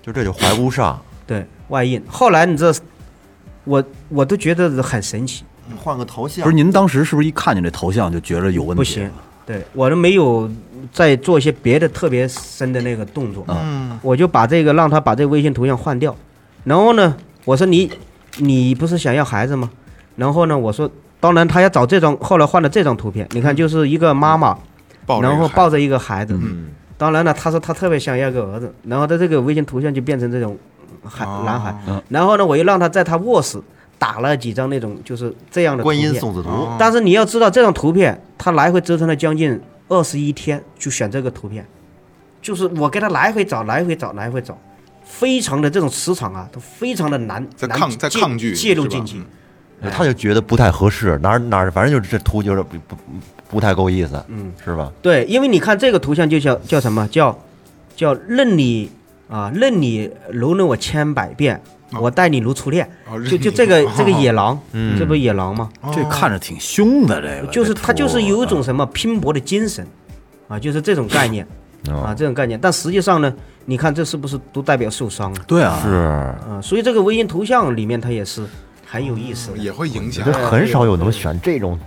[0.00, 2.02] 就这就怀不上，对外印。
[2.08, 2.72] 后来你这，
[3.64, 5.44] 我我都觉得很神奇，
[5.76, 8.80] 换个头像不是您当时是不是一看见这头像就觉得有问题？
[8.80, 9.10] 不行，
[9.46, 10.50] 对我都没有
[10.92, 16.14] 再做一些别的特别深的那个动作，嗯，我就把这个让他把这个微信头像换掉，
[16.64, 17.90] 然后呢，我说你
[18.38, 19.70] 你不是想要孩子吗？
[20.16, 20.90] 然后呢，我说
[21.20, 24.56] 当然他要找这张，后来换了这张图片，你看就是一个妈妈，
[25.06, 30.56] 抱着一个孩子然后抱着一个孩子，嗯，当然了，他说他特别想要个儿子，然后他这个微信头像就变成这种
[31.08, 31.42] 孩哦。
[31.44, 33.60] 男孩嗯，然后呢，我又让他在他卧室
[33.98, 36.76] 打了几张那种就是这样的观音送子图，哦。
[36.78, 41.66] 但是你要知道，这张图片他来回折腾了将近二十一天，就选这个图片，
[42.42, 44.58] 就是我给他来回找，来回找，来回找，
[45.04, 49.18] 非常的这种磁场啊，都非常的难，在抗在抗拒介入进去。
[49.18, 49.26] 嗯。
[49.92, 52.96] 他就觉得不太合适，哪儿哪儿，反正就是这图就是不不
[53.50, 54.90] 不太够意思，嗯，是吧？
[55.02, 57.06] 对，因为你看这个图像就叫叫什么？
[57.08, 57.38] 叫
[57.94, 58.90] 叫任你
[59.28, 61.60] 啊，任你蹂躏我千百遍，
[62.00, 62.88] 我待你如初恋。
[63.10, 64.98] 哦就就这个这个野狼，嗯。
[64.98, 65.68] 这不野狼吗？
[65.94, 69.86] 这看着挺凶的，这个就是他就是有一种什么拼搏的精神，
[70.48, 71.44] 啊，就是这种概念
[71.88, 72.58] 啊，哦，这种概念。
[72.60, 73.32] 但实际上呢，
[73.64, 75.40] 你看这是不是都代表受伤了？
[75.46, 78.44] 对啊，是，啊，所以这个微信头像里面它也是
[78.86, 79.58] 很有意思的。
[79.58, 80.24] 也会影响。
[80.24, 81.78] 这很少有能选这种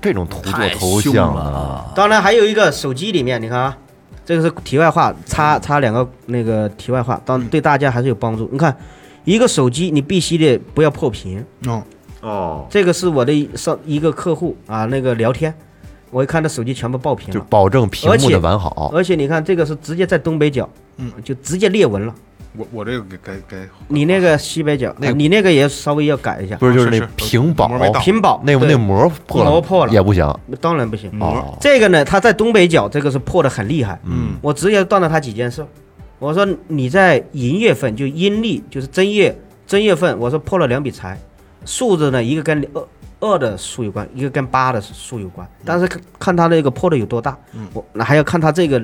[0.00, 1.92] 这种图做头像了！
[1.94, 3.78] 当然还有一个手机里面，你看啊，
[4.26, 8.48] 这个是题外话，插插两个那个题外话，当对大家还是有帮助。
[8.50, 8.76] 你看，
[9.24, 11.82] 一个手机你必须得不要破屏，哦，
[12.22, 15.54] 哦，这个是我的上一个客户啊，那个聊天，
[16.10, 18.90] 我一看他手机全部爆屏就了，保证屏幕的完好。
[18.92, 22.12] 而且你看这个是直接在东北角，嗯，就直接裂纹了。
[22.56, 27.68] 我我这个给给给你那个西北角，那你那个也稍微要改一下，不是，就是那屏保，
[28.00, 30.26] 屏保那那膜破了，膜破了也不行。
[30.60, 31.10] 当然不行。
[31.20, 33.98] 哦，这个呢，它在东北角这个是破的很厉害。
[34.04, 35.64] 嗯我直接断了他几件事。
[36.18, 39.36] 我说你在寅月份就阴历就是正月
[39.66, 41.18] 正月份，我说破了两笔财，
[41.64, 42.86] 数字呢一个跟二
[43.20, 45.46] 二的数有关，一个跟八的数有关。
[45.64, 47.36] 但是看看他那个破的有多大，
[47.74, 48.82] 我那还要看他这个，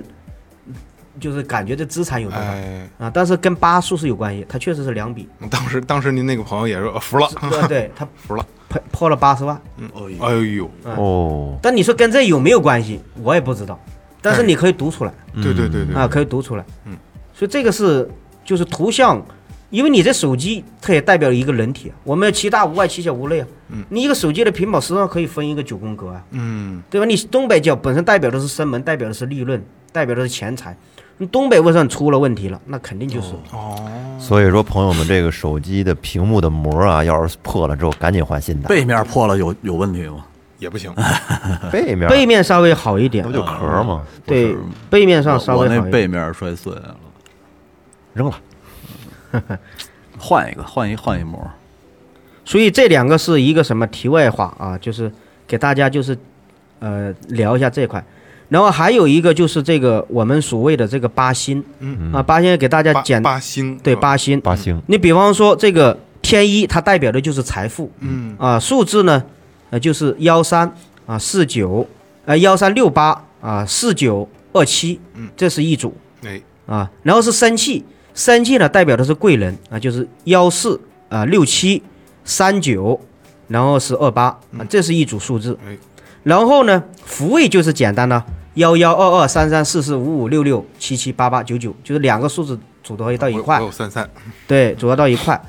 [1.21, 2.45] 就是感觉这资产有多少。
[2.45, 9.61] 哎，啊，但是跟八数是有关系，它确实是两笔， 当时当时您那个朋友也是呃服了，对 对，他 服了，破破了八十万。
[10.21, 13.79] 哎呦，哦，但你说跟这有没有关系，我也不知道，
[14.21, 15.13] 但是你可以读出来。
[15.35, 15.95] 对对对对。
[15.95, 16.65] 啊，可以读出来。
[16.87, 16.97] 嗯，
[17.35, 18.09] 所以这个是
[18.45, 19.25] 就是图像，
[19.71, 23.47] 因为你这手机它也代表一个人体啊，我们其大无外，其小无内啊。
[23.71, 27.07] 嗯，你一个手机的屏保实际上可以分一个九宫格啊，嗯，对吧？
[27.07, 30.77] 你东北角本身代表的是生门，代表的是利润，代表的是钱财。
[31.19, 32.61] 你东北为什么出了问题了？
[32.67, 33.77] 那肯定就是哦，
[34.19, 38.69] 所以说朋友们，这个手机的屏幕的膜啊，要是破了之后，赶紧换新的。
[38.69, 40.25] 背面破了有有问题吗？
[40.59, 40.93] 也不行，
[41.73, 44.03] 背面背面稍微好一点不，就壳吗？
[44.25, 44.57] 对，
[44.89, 45.93] 背面上稍我那微好一点。
[45.93, 46.97] 背面摔碎了，
[48.15, 48.35] 扔了。
[50.19, 51.39] 换一个，换一换一膜。
[52.45, 54.79] 所以这两个是一个什么题外话啊？
[54.79, 55.11] 就是
[55.47, 56.17] 给大家就是
[56.79, 58.05] 呃聊一下这块，
[58.53, 62.13] 然后还有一个就是这个我们所谓的这个八星，嗯。
[62.13, 67.91] 啊，八星给大家八简八星对八星，八星，你比方说这个天一，它代表的就是财富。
[68.01, 68.37] 嗯。
[68.39, 69.25] 啊，数字呢
[69.71, 70.71] 呃就是幺三
[71.07, 71.89] 啊四九
[72.27, 75.97] 呃幺三六八啊四九二七嗯，这是一组。
[76.23, 76.39] 哎。
[76.67, 77.83] 啊，然后是生气，
[78.15, 80.79] 生气呢代表的是贵人啊，就是幺四
[81.09, 81.83] 啊六七
[82.23, 83.01] 三九，
[83.49, 84.25] 然后是二八
[84.59, 85.59] 啊，这是一组数字。
[85.67, 85.79] 哎。
[86.23, 88.23] 然后呢，福位就是简单的
[88.55, 94.09] 幺幺二二三三四四五五六六七七八八九九，就是两个数字组合到一块我，有三三，
[94.47, 95.41] 对，组合到一块。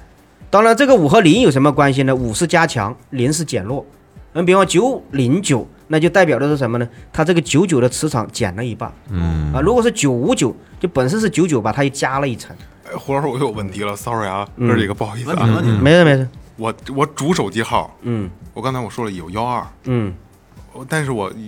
[0.49, 2.15] 当然，这个五和零有什么关系呢？
[2.15, 3.85] 五是加强，零是减弱。
[4.33, 6.87] 嗯，比方九零九，那就代表的是什么呢？
[7.11, 8.91] 它这个九九的磁场减了一半。
[9.09, 12.55] 嗯啊，如果是九五九，就本身是九九吧，它又加了一层。
[12.85, 15.45] 哎，胡老师，我有问题了，sorry 啊，嗯哥几个不好意思啊，
[15.81, 20.13] 没事没事，我我主手机号，嗯我刚才我说了有幺二，嗯
[20.87, 21.41] 但是我最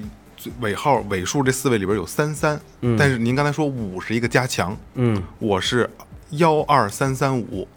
[0.62, 5.90] 尾号尾数这四位里边有三三，嗯但是您刚才说五是一个加强，嗯，我是
[6.32, 7.68] 幺二三三五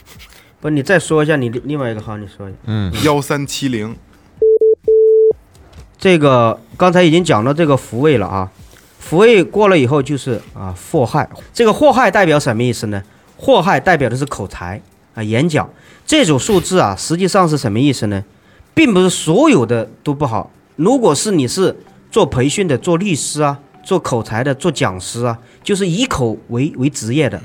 [0.60, 2.58] 不，你再说一下你另另外一个号，你说一下。
[2.64, 3.96] 嗯，幺三七零，
[5.98, 8.50] 这个刚才已经讲到这个福位了啊，
[8.98, 11.28] 福位过了以后就是啊祸害。
[11.52, 13.02] 这个祸害代表什么意思呢？
[13.36, 14.80] 祸害代表的是口才
[15.14, 15.68] 啊演讲。
[16.06, 18.24] 这组数字啊，实际上是什么意思呢？
[18.74, 20.50] 并不是所有的都不好。
[20.76, 21.76] 如果是你是
[22.14, 27.42] 做培训的、做律师啊、做口才的、做讲师啊，就是以口为为职业的，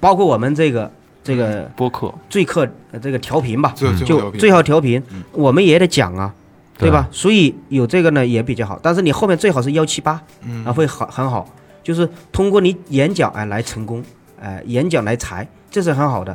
[0.00, 0.90] 包括我们这个
[1.22, 2.10] 这个播客。
[2.30, 3.92] 最客呃这个调频吧，就
[4.38, 5.02] 最好调频，
[5.32, 6.32] 我们也得讲啊，
[6.78, 6.88] 对。
[6.88, 7.06] 对吧？
[7.12, 10.64] 所以有这个呢也比较好，但是你后面最好是幺七八，嗯。
[10.64, 11.46] 啊会好很好，
[11.82, 14.02] 就是通过你演讲哎来成功，
[14.40, 16.34] 哎演讲来财，这是很好的。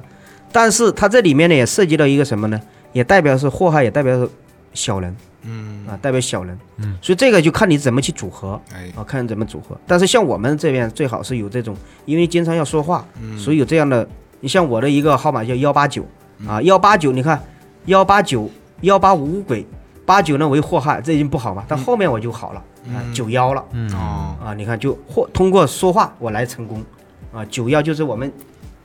[0.51, 2.61] 但是它这里面呢也涉及到一个什么呢？
[2.93, 4.29] 也代表是祸害，也代表是
[4.75, 5.85] 小人，嗯。
[5.87, 8.91] 啊，代表小人，嗯，所以这个就看你怎么去组合，哎。
[8.95, 9.77] 啊，看怎么组合。
[9.85, 11.75] 但是像我们这边最好是有这种，
[12.05, 13.37] 因为经常要说话，嗯。
[13.37, 14.07] 所以有这样的。
[14.43, 16.03] 你像我的一个号码叫幺八九，
[16.47, 17.39] 啊，幺八九，你看
[17.85, 18.49] 幺八九
[18.81, 19.63] 幺八五鬼，
[20.03, 23.63] 八九呢为祸害，这已经不好嘛，但后面我就好了，啊，九幺了，
[23.93, 24.35] 哦。
[24.43, 26.83] 啊，你看就或通过说话我来成功，
[27.31, 28.33] 啊，九幺就是我们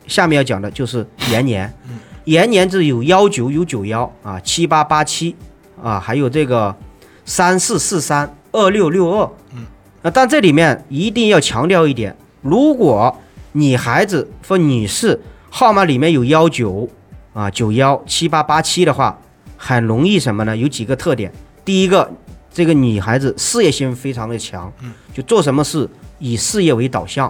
[0.07, 1.73] 下面要讲的就是延年，
[2.25, 5.35] 延年是有幺九有九幺啊，七八八七
[5.83, 6.75] 啊，还有这个
[7.25, 9.67] 三四四三二六六二，嗯，
[10.03, 13.15] 啊，但这里面一定要强调一点，如果
[13.53, 15.21] 你孩子或女士
[15.51, 16.89] 号码里面有幺九
[17.33, 19.19] 啊九幺七八八七的话，
[19.57, 20.57] 很容易什么呢？
[20.57, 21.33] 有几个特点，
[21.65, 22.11] 第一个，
[22.53, 24.73] 这个女孩子事业心非常的强，
[25.15, 27.29] 就做什么事以事业为导向，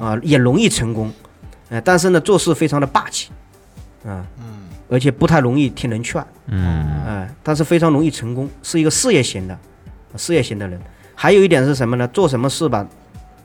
[0.00, 1.12] 啊，也容易成功，
[1.68, 3.28] 呃，但是呢，做事非常的霸气，
[4.04, 4.24] 啊，
[4.88, 9.58] 而且不太容易听人劝，嗯，哎，但是非常容易成功，是一个事业型的，
[10.16, 10.80] 事业型的人。
[11.14, 12.06] 还有一点是什么呢？
[12.08, 12.86] 做什么事吧，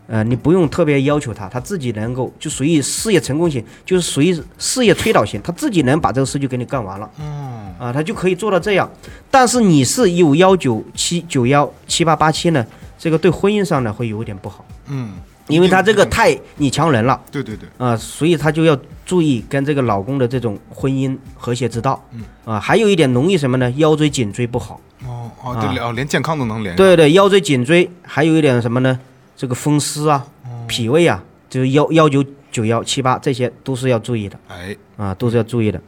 [0.07, 7.09] 呃，你不用特别要求他，他自己能够就属于事业成功型，就是属于事业推导型，他自己能把这个事就给你干完了。
[7.19, 8.89] 嗯啊，他就可以做到这样。
[9.31, 12.65] 但是你是有幺九七九幺七八八七呢，
[12.97, 15.13] 这个对婚姻上呢会有一点不好，嗯，
[15.47, 17.19] 因为他这个太女强人了。
[17.31, 22.01] 对对对，啊，所以她就要注意跟这个老公的这种婚姻和谐之道。
[22.11, 23.69] 嗯啊，还有一点容易什么呢？
[23.71, 24.79] 腰椎颈椎不好。
[25.05, 28.97] 哦哦啊对，哦连健康都能连，对对，腰椎颈椎，还有一点什么呢？
[29.35, 35.81] 这个风湿啊、哦脾胃啊，就是幺幺九九幺七八，这些都是要注意的哎，啊，都是要注意的。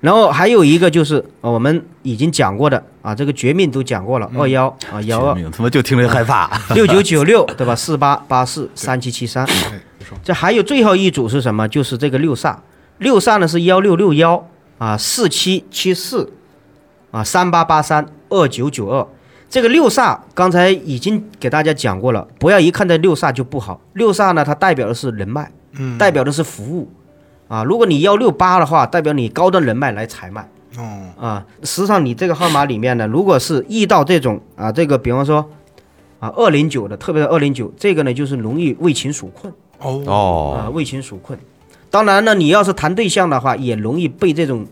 [0.00, 6.50] 然后还有一个就是，呃我们已经讲过的啊，这个绝命都讲过了，二幺啊幺二命他妈就听着害怕。
[6.74, 7.72] 六九九六对吧？
[7.76, 9.46] 四八八四三七七三。
[10.24, 11.68] 这还有最后一组是什么？
[11.68, 12.56] 就是这个六煞，
[12.98, 14.48] 六煞呢是幺六六幺
[14.78, 16.32] 啊，四七七四
[17.12, 19.06] 啊，三八八三二九九二。
[19.48, 23.80] 这个六煞刚才已经给大家讲过了，不要一看这六煞就不好。
[23.92, 25.48] 六煞呢，它代表的是人脉，
[25.78, 26.90] 嗯，代表的是服务
[27.46, 27.62] 啊。
[27.62, 30.48] 如果你幺六八的话，代表你高端人脉来采买
[30.78, 31.46] 哦，啊。
[31.62, 35.48] 实际上你这个号码里面呢，如果是遇到这种啊，这个比方说
[36.18, 39.52] 啊二零九的，特别是二零九，这个呢就是容易为情所困。
[39.78, 41.38] 哦，啊，哦，为情所困。
[41.90, 44.66] 当然呢，你要是谈对象的话，也容易被这种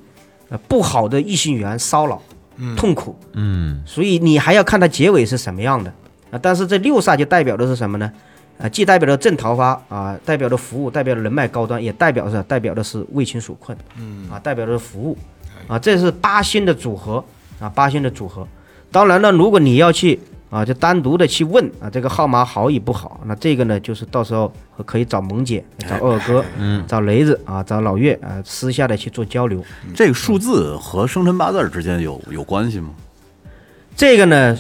[0.49, 2.21] 呃不好的异性缘骚扰、
[2.77, 3.17] 痛苦。
[3.33, 5.93] 嗯，所以你还要看它结尾是什么样的
[6.31, 6.39] 啊。
[6.43, 8.13] 但是这六煞就代表的是什么呢？
[8.59, 13.77] 啊，既代表了正桃花啊，代表了服务，代表了人脉高端，也代表着代表的是为情所困。
[13.99, 15.17] 嗯，啊，代表的是服务
[15.67, 17.25] 啊，这是八星的组合
[17.59, 18.47] 啊，八星的组合。
[18.91, 24.53] 当然了，如果你要去啊，就单独的去问啊，这个号码好与不好，那这个呢，就是到时候
[24.87, 29.65] 可以找萌姐、找二哥、嗯，找雷子啊，找老岳啊，私下的去做交流。
[29.95, 32.91] 这个数字和生辰八字之间有有关系吗？
[33.97, 34.57] 这个呢，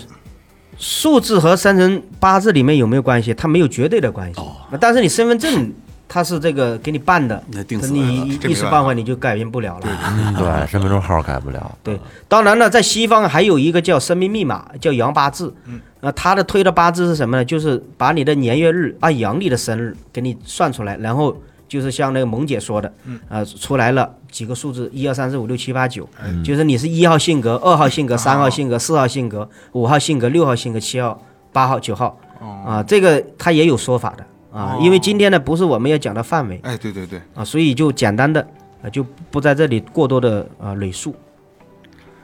[0.79, 3.33] 数字和生辰八字里面有没有关系？
[3.33, 4.41] 它没有绝对的关系。
[4.73, 5.73] 那但是你身份证
[6.07, 9.87] 它是这个给你办的，那定死你一时半会你就改变不了了。
[10.07, 11.79] 嗯对，身份证号改不了。
[11.83, 11.99] 对，
[12.29, 15.53] 当然了，在西方还有一个叫生命密码，叫阳八字。
[15.65, 17.45] 嗯，那他的推的八字是什么呢？
[17.45, 21.37] 就是把你的年月日按阳历的生日给你算出来，然后
[21.67, 26.09] 就是像那个萌姐说的，嗯，呃，出来了几个数字，一二三四五六七八九，
[26.45, 31.21] 就是你是一号性格、二号性格、三号性格、四号性格、五号性格、六号性格、七号、
[31.53, 32.17] 八号、九号，
[32.65, 34.25] 啊，这个他也有说法的
[34.55, 36.61] 啊，因为今天呢不是我们要讲的范围。
[36.63, 38.41] 哎，对对对，啊，所以就简单的
[38.83, 41.15] 啊就不在这里过多的啊累述。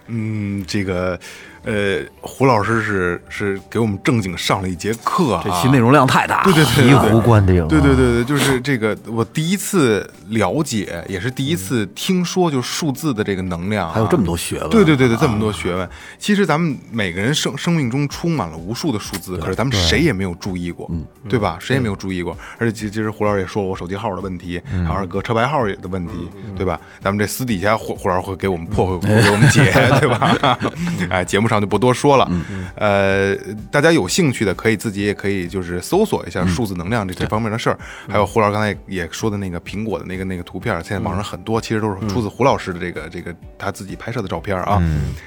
[0.07, 1.19] 嗯，这个，
[1.65, 6.45] 呃，胡老师是是给我们正经上了一节课啊，这期内容量太大了。
[6.45, 7.67] 对对对醍醐灌顶啊。
[7.69, 14.71] 对对对对，就是这个，我第一次了解，也是第一次听说，就数字的这个能量、啊，还有这么多学问。
[14.71, 15.89] 对对对对，这么多学问。
[16.19, 20.91] 其实咱们每个人生生命中充满了无数的数字，可是咱们谁也没有注意过，
[21.29, 21.59] 对吧？
[21.61, 22.37] 谁也没有注意过。
[22.59, 26.13] 而且其其实胡老师也说了我手机号的问题，还有二哥车牌号的问题，
[26.57, 26.81] 对吧？
[27.01, 30.59] 咱们这私底下胡胡老师会给我们破会给我们解， 对吧？
[31.11, 32.31] 哎，节目上就不多说了。
[32.77, 33.37] 呃，
[33.71, 37.79] 大家有兴趣的可以自己也可以就是搜索一下数字能量这这方面的事儿，
[38.09, 44.81] 还有胡老师刚才也说的那个苹果的那个那个图片，现在网上很多其实都是出自胡老师的这个这个他自己拍摄的照片啊。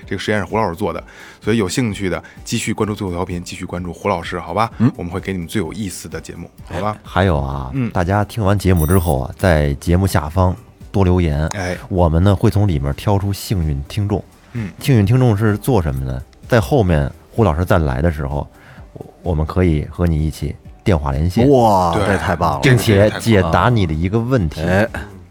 [0.07, 1.03] 这个实验是胡老师做的，
[1.41, 4.71] 所以有兴趣的继续关注最后调频，继续关注胡老师，好吧？
[4.95, 6.97] 我们会给你们最有意思的节目，好吧？
[7.03, 10.55] 还有啊，嗯大家听完节目之后啊，在节目下方
[10.91, 14.23] 多留言，哎，我们呢会从里面挑出幸运听众。
[14.53, 16.21] 嗯，幸运听众是做什么的？
[16.47, 18.47] 在后面胡老师再来的时候，
[18.93, 22.59] 我我们可以和你一起电话连线，哇，这太棒了！
[22.61, 24.61] 并且解答你的一个问题。
[24.61, 24.87] 哎，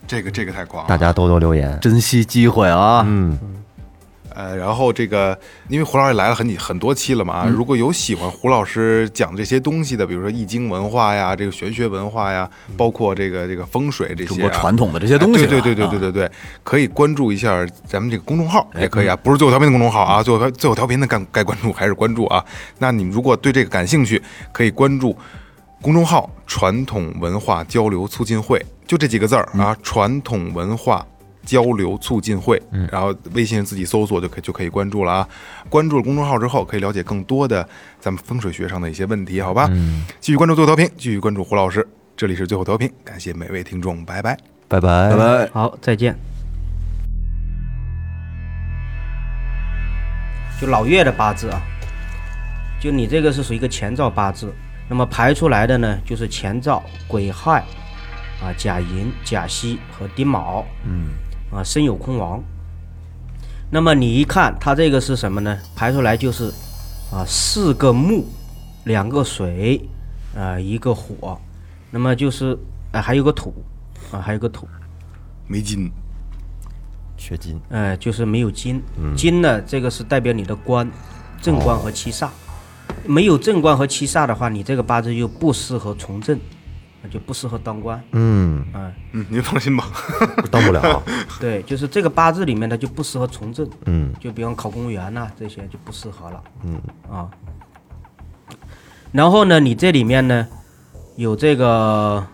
[0.06, 1.78] 这个这个太广了，大家多多留言。
[1.80, 3.04] 珍惜机会啊！
[3.06, 3.38] 嗯，
[4.34, 16.30] 呃，然后这个，因为胡老师也来了很几很多期了嘛啊，如果有喜欢胡老师讲这些东西的，比如说易经文化呀，这个玄学文化呀，包括这个这个风水这些、中啊、国传统的这些东西对对对对对对对，
[16.62, 22.44] 可以关注一下咱们这个公众号，也可以啊，不是最后调频的公众号啊，最后最后调频的该该关注还是关注啊。
[22.78, 24.20] 那你们如果对这个感兴趣，
[24.52, 25.16] 可以关注
[25.80, 31.04] 公众号“传统文化交流促进会”，就这几个字儿啊，传统文化。
[31.44, 35.28] 交流促进会，然后微信自己搜索就可以就可以关注了啊。
[35.68, 37.68] 关注了公众号之后，可以了解更多的
[38.00, 39.68] 咱们风水学上的一些问题，好吧？
[40.20, 41.86] 继续关注最后调频，继续关注胡老师。
[42.16, 44.38] 这里是最后调频，感谢每位听众，拜拜。
[44.68, 45.50] 拜拜拜拜。
[45.52, 46.16] 好，再见。
[50.60, 51.60] 就老岳的八字啊，
[52.80, 54.54] 就你这个是属于一个前兆八字，
[54.88, 57.64] 那么排出来的呢就是前兆癸亥
[58.40, 61.08] 啊、甲寅、甲戌和丁卯，嗯，
[61.52, 62.42] 啊身有空亡。
[63.70, 65.58] 那么你一看它这个是什么呢？
[65.74, 66.52] 排出来就是
[67.10, 68.26] 啊四个木，
[68.84, 69.80] 两个水，
[70.36, 71.38] 啊一个火，
[71.90, 72.58] 那么就是
[72.90, 73.54] 啊还有个土，
[74.10, 74.66] 啊还有个土。
[75.46, 75.90] 没金，
[77.16, 77.60] 缺金。
[77.68, 78.82] 呃，就是没有金，
[79.16, 80.90] 金呢，这个是代表你的官，
[81.42, 82.28] 正官和七煞。
[83.04, 86.38] 没有正官和七煞的话，你这个八字就不适合从政，
[87.10, 88.02] 就不适合当官。
[88.12, 89.88] 嗯，啊、嗯，您放心吧。
[90.50, 91.02] 当不了。
[91.40, 93.68] 对，就是这个八字里面它就不适合从政。
[93.86, 96.42] 嗯，就比方考公务员呐、这些就不适合了。
[96.64, 96.80] 嗯
[97.10, 97.30] 啊。
[99.10, 100.46] 然后呢，你这里面呢
[101.16, 102.26] 有这个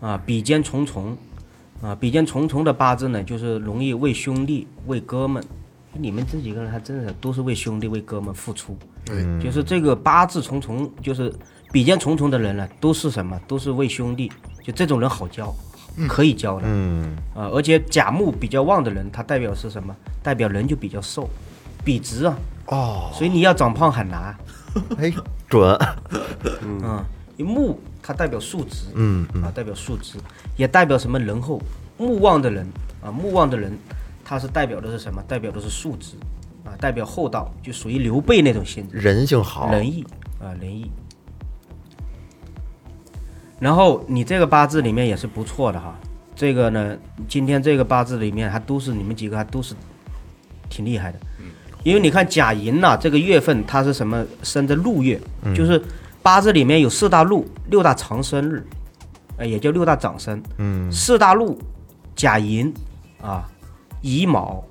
[0.00, 1.16] 啊比肩重重
[1.80, 5.42] 啊，比肩重重的八字呢，就是容易为兄弟、为哥们。
[5.96, 8.76] 你们这几个人还真的都是为兄弟、为哥们付出。
[9.04, 11.32] 对，就是这个八字重重，就是
[11.74, 13.36] 比肩重重的人呢，都是什么？
[13.48, 14.30] 都是为兄弟。
[14.62, 15.52] 就这种人好交，
[16.08, 16.62] 可以交的。
[16.66, 19.92] 嗯，啊，而且甲木比较旺的人，他代表是什么？
[20.22, 21.28] 代表人就比较瘦，
[21.84, 22.38] 笔直啊。
[22.66, 24.32] 哦，所以你要长胖很难。
[24.98, 25.12] 哎，
[25.48, 25.76] 准。
[26.62, 27.04] 嗯，
[27.36, 30.16] 因为木它代表数值，嗯啊，代表数值，
[30.56, 31.60] 也代表什么仁厚。
[31.98, 32.64] 木旺的人
[33.02, 33.76] 啊，木旺的人，
[34.24, 35.20] 他是代表的是什么？
[35.26, 36.12] 代表的是数值，
[36.64, 38.96] 啊，代表厚道，就属于刘备那种性质。
[38.96, 39.72] 人性好。
[39.72, 40.06] 仁义
[40.40, 40.88] 啊，仁义。
[43.64, 45.98] 然后你这个八字里面也是不错的哈，
[46.36, 46.94] 这个呢，
[47.26, 49.74] 今天这个八字里面还都是你们几个还都是
[50.68, 51.18] 挺厉害的，
[51.82, 55.18] 因为你看甲寅呐、这个月份它是什么生的禄月，
[55.56, 55.82] 就是
[56.22, 58.62] 八字里面有四大禄、六大长生日，
[59.38, 61.58] 呃，也叫六大长生，嗯，四大禄，
[62.14, 62.70] 甲寅
[63.22, 63.48] 啊、
[64.02, 64.62] 乙卯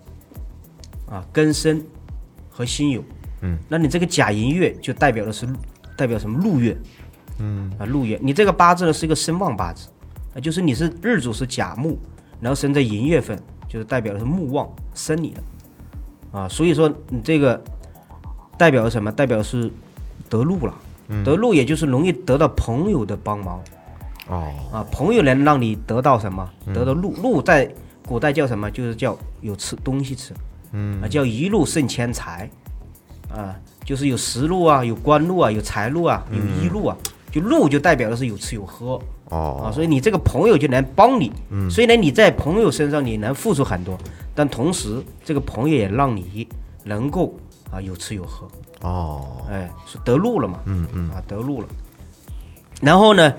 [1.09, 1.83] 啊、庚申
[2.47, 3.01] 和辛酉。
[3.41, 5.47] 嗯，那你这个甲寅月就代表的是
[5.97, 6.37] 代表什么？
[6.43, 6.77] 禄月？
[7.39, 8.19] 嗯啊，禄月。
[8.21, 9.87] 你这个八字呢是一个身旺八字，
[10.35, 11.97] 啊，就是你是日主是甲木，
[12.39, 17.61] 然后生在寅月份，就是代表的是木旺生你的，啊，所以说你这个
[18.57, 19.11] 代表的什么？
[19.11, 19.71] 代表是
[20.29, 20.73] 得禄了。
[21.23, 23.61] 得禄也就是容易得到朋友的帮忙，
[24.29, 26.49] 哦，啊，朋友能让你得到什么？
[26.73, 27.69] 得到禄，禄在
[28.07, 28.71] 古代叫什么？
[28.71, 30.33] 就是叫有吃东西吃，
[30.71, 32.49] 嗯，啊，叫一路胜千财，
[33.29, 33.53] 啊，
[33.83, 36.97] 就是有食禄啊，有官禄啊，有财禄啊，有衣禄啊，
[37.33, 43.97] 就禄就代表的是有吃有喝，哦，啊，所以你这个朋友就能帮你，嗯，虽然你在朋友身上你能付出很多，
[44.35, 46.47] 但同时这个朋友也让你
[46.83, 47.33] 能够
[47.71, 48.47] 啊有吃有喝，
[48.81, 51.67] 哦，哎，是得禄了嘛，嗯嗯，啊，得禄了。
[52.83, 53.33] 然后呢，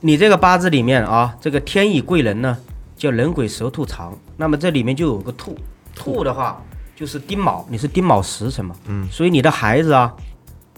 [0.00, 2.56] 你这个八字里面啊，这个天乙贵人呢，
[2.96, 5.54] 叫人鬼蛇兔长，那么这里面就有个兔，
[5.94, 6.62] 兔的话
[6.96, 10.14] 就是丁卯，你是丁卯时辰嘛，嗯，所以你的孩子啊，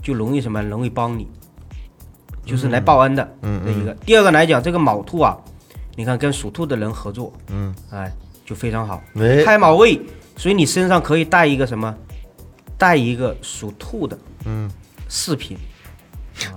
[0.03, 1.29] 就容易什么，容易帮你，
[2.45, 3.93] 就是来报恩的，嗯，这一个。
[4.07, 5.37] 第二个来讲，这个卯兔啊，
[5.97, 8.13] 你看跟属兔的人合作，嗯，哎，
[8.45, 10.01] 就非常好，哎开卯位，
[10.37, 11.95] 所以你身上可以带一个什么，
[12.77, 14.71] 带一个属兔的，嗯，
[15.09, 15.57] 饰品。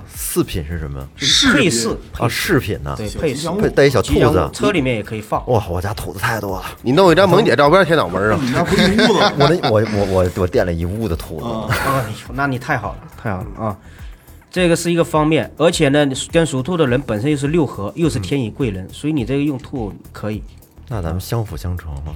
[0.08, 1.08] 饰品是什么？
[1.54, 2.60] 配饰啊，饰。
[2.60, 2.96] 品呢？
[2.98, 3.48] 对配饰。
[3.52, 5.40] 配带一小兔吉祥子物，车里面也可以放。
[5.48, 13.66] 哇，我家兔子太多了，你弄一张萌姐照片贴脑门上，我那我我我我店里一屋子兔子，哎呦，那你太好了，太好了。
[13.66, 13.78] 啊！
[14.50, 20.42] 这个是一个方面，而且呢，跟属兔的人本身又是六合，又是天乙贵人，所以你这个用兔可以。
[20.88, 22.16] 那咱们相辅相成嘛。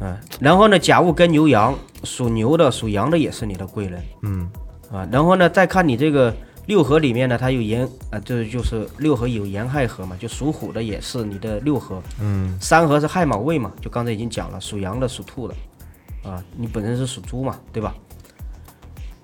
[0.00, 1.74] 嗯，然后呢，甲戊跟牛羊，
[2.04, 4.02] 属牛的、属羊的也是你的贵人。
[4.22, 4.50] 嗯，
[4.90, 6.34] 啊，然后呢，再看你这个
[6.66, 12.02] 六合里面呢，它有寅啊，这就是六合有寅亥合嘛，就属虎的也是你的六合。
[12.20, 15.54] 嗯，三合是亥卯未嘛，就刚才已经讲了，属羊的、属兔的，
[16.24, 17.94] 啊，你本身是属猪嘛，对吧？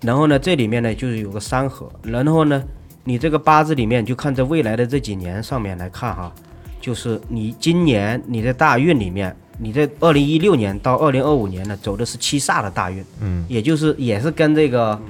[0.03, 2.63] 然后呢，这里面呢就是有个三合，然后呢，
[3.05, 6.33] 你这个八字里面就看在未来的这几年上面来看哈，
[6.81, 15.01] 就是你今年你的大运里面，你在二零一六年到二零二五年呢走的是七煞的大运，嗯，也就是也是跟这个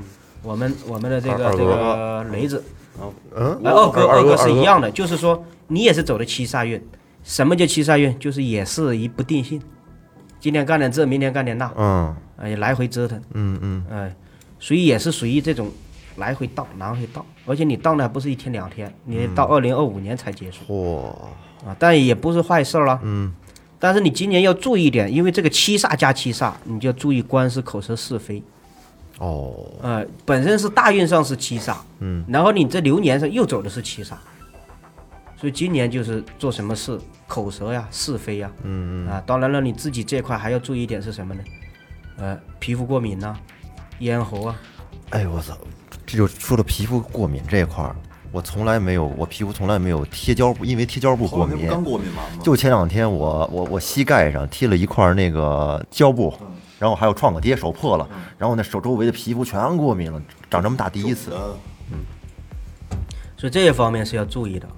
[0.42, 2.62] 我们我们的这个这个雷子，
[3.34, 4.64] 嗯，哎，二哥二哥是一样。
[4.74, 6.80] 样的，就是说你也是走的七煞运。
[7.24, 8.18] 什么叫七煞运？
[8.18, 9.62] 就是也是一不定性，
[10.40, 14.12] 今天干点这，明天干点那，嗯哎，来回折腾，嗯嗯，哎，
[14.62, 15.68] 所以也是属于这种
[16.18, 20.60] 来回倒，来回倒，而且你倒呢还不是一天两天，你到二零二五年才结束。
[20.68, 23.00] 嚯，啊，但也不是坏事了。
[23.02, 23.34] 嗯，
[23.80, 28.40] 但是你今年要注意一点，因为这个七煞加七煞，你就要注意官司、口舌是非。
[29.18, 29.52] 哦，
[29.82, 34.14] 呃，本身是大运上是七煞，嗯，然后你这流年上又走的是七煞，
[35.36, 36.96] 所以今年就是做什么事
[37.26, 39.08] 口舌呀、是非呀，嗯。
[39.08, 41.42] 啊，当然了，你自己这块还要注意一点是什么呢？
[42.18, 43.36] 呃，皮肤过敏呐、
[44.02, 44.56] 咽喉啊，
[45.10, 45.56] 哎我操，
[46.04, 47.94] 这就说到皮肤过敏这一块儿，
[48.32, 51.68] 我从来没有，我皮肤从来没有贴胶布，因为贴胶布过敏。
[51.68, 52.42] 刚过敏完吗？
[52.42, 56.34] 就前两天我我我膝盖上贴了一块那个胶布，
[56.78, 61.32] 然后还有创可贴，手破了，然后那手周围的皮肤全过敏了，长这么大第一次。
[61.92, 61.98] 嗯
[63.36, 64.68] 所以这一方面是要注意的。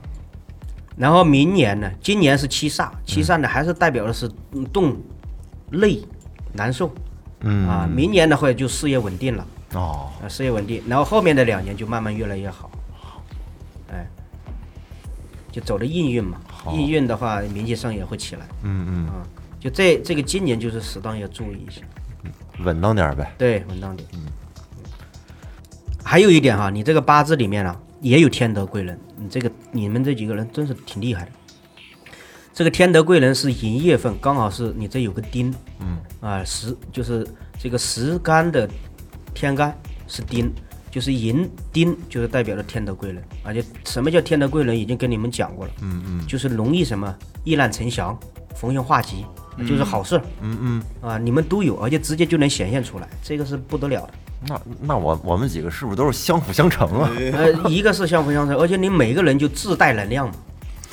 [0.97, 4.97] 然后明年呢，今年是七煞，七煞呢还是代表的是嗯动、
[5.73, 6.03] 累、
[6.55, 6.91] 难受，
[7.45, 7.69] 嗯。
[7.69, 9.47] 啊，明年的话就事业稳定了。
[9.75, 12.71] 哦，啊，事业稳定，然后后面的两年就慢慢越来越好，
[13.93, 14.07] 哎，
[15.51, 16.41] 就走的应运嘛，
[16.73, 19.27] 应运的话，名气上也会起来，嗯嗯，啊，
[19.59, 21.83] 就这这个今年就是适当要注意一下，
[22.65, 23.35] 稳当点呗。
[23.37, 24.09] 对，稳当点。
[24.15, 24.21] 嗯。
[26.05, 31.33] 还有一点哈，你这个八字里面啊也有天德贵人，你这个你们这几个人真是挺厉害的。
[32.55, 37.27] 这个天德贵人是寅月份，刚好是你这有个丁，嗯，啊时就是
[37.59, 38.69] 这个时干的
[39.35, 39.77] 天干
[40.07, 40.49] 是丁，
[40.89, 43.21] 就是寅丁，就是代表了天德贵人。
[43.43, 48.17] 而且什么叫天德贵人，已经跟你们讲过了，嗯嗯，就是容易什么易难成祥，
[48.55, 49.27] 逢凶化吉，
[49.67, 54.15] 就是好事，嗯嗯，啊你们都有，而且直接就能显现出来，这个是不得了的。
[54.47, 57.11] 那那我我们几个是不是都是相辅相成啊？
[57.33, 60.35] 呃，一个是相辅相成，而且你每个人就自带能量嘛，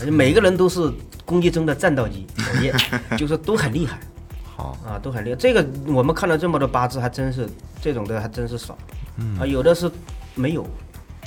[0.09, 0.91] 每个人都是
[1.25, 2.25] 攻击中的战斗机，
[3.17, 3.99] 就是都很厉害。
[4.55, 5.35] 好啊，都很厉害。
[5.35, 7.49] 这个我们看了这么多八字，还真是
[7.81, 8.77] 这种的还真是少。
[9.39, 9.91] 啊，有的是
[10.35, 10.65] 没有，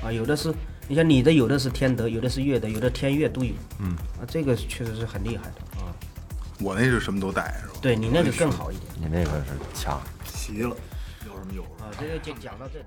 [0.03, 0.53] 啊，有的是
[0.89, 3.53] 你像你的有的是天德，有的是月德，有的天月都有。
[3.81, 5.91] 嗯，啊，这个确实是很厉害的啊。
[6.61, 7.75] 我那是什么都带是吧？
[7.83, 10.01] 对你那个更好一点你那个是强。
[10.25, 10.77] 齐了，
[11.27, 11.63] 有什么有。
[11.63, 11.91] 啊。
[11.99, 12.85] 这个就讲到这里。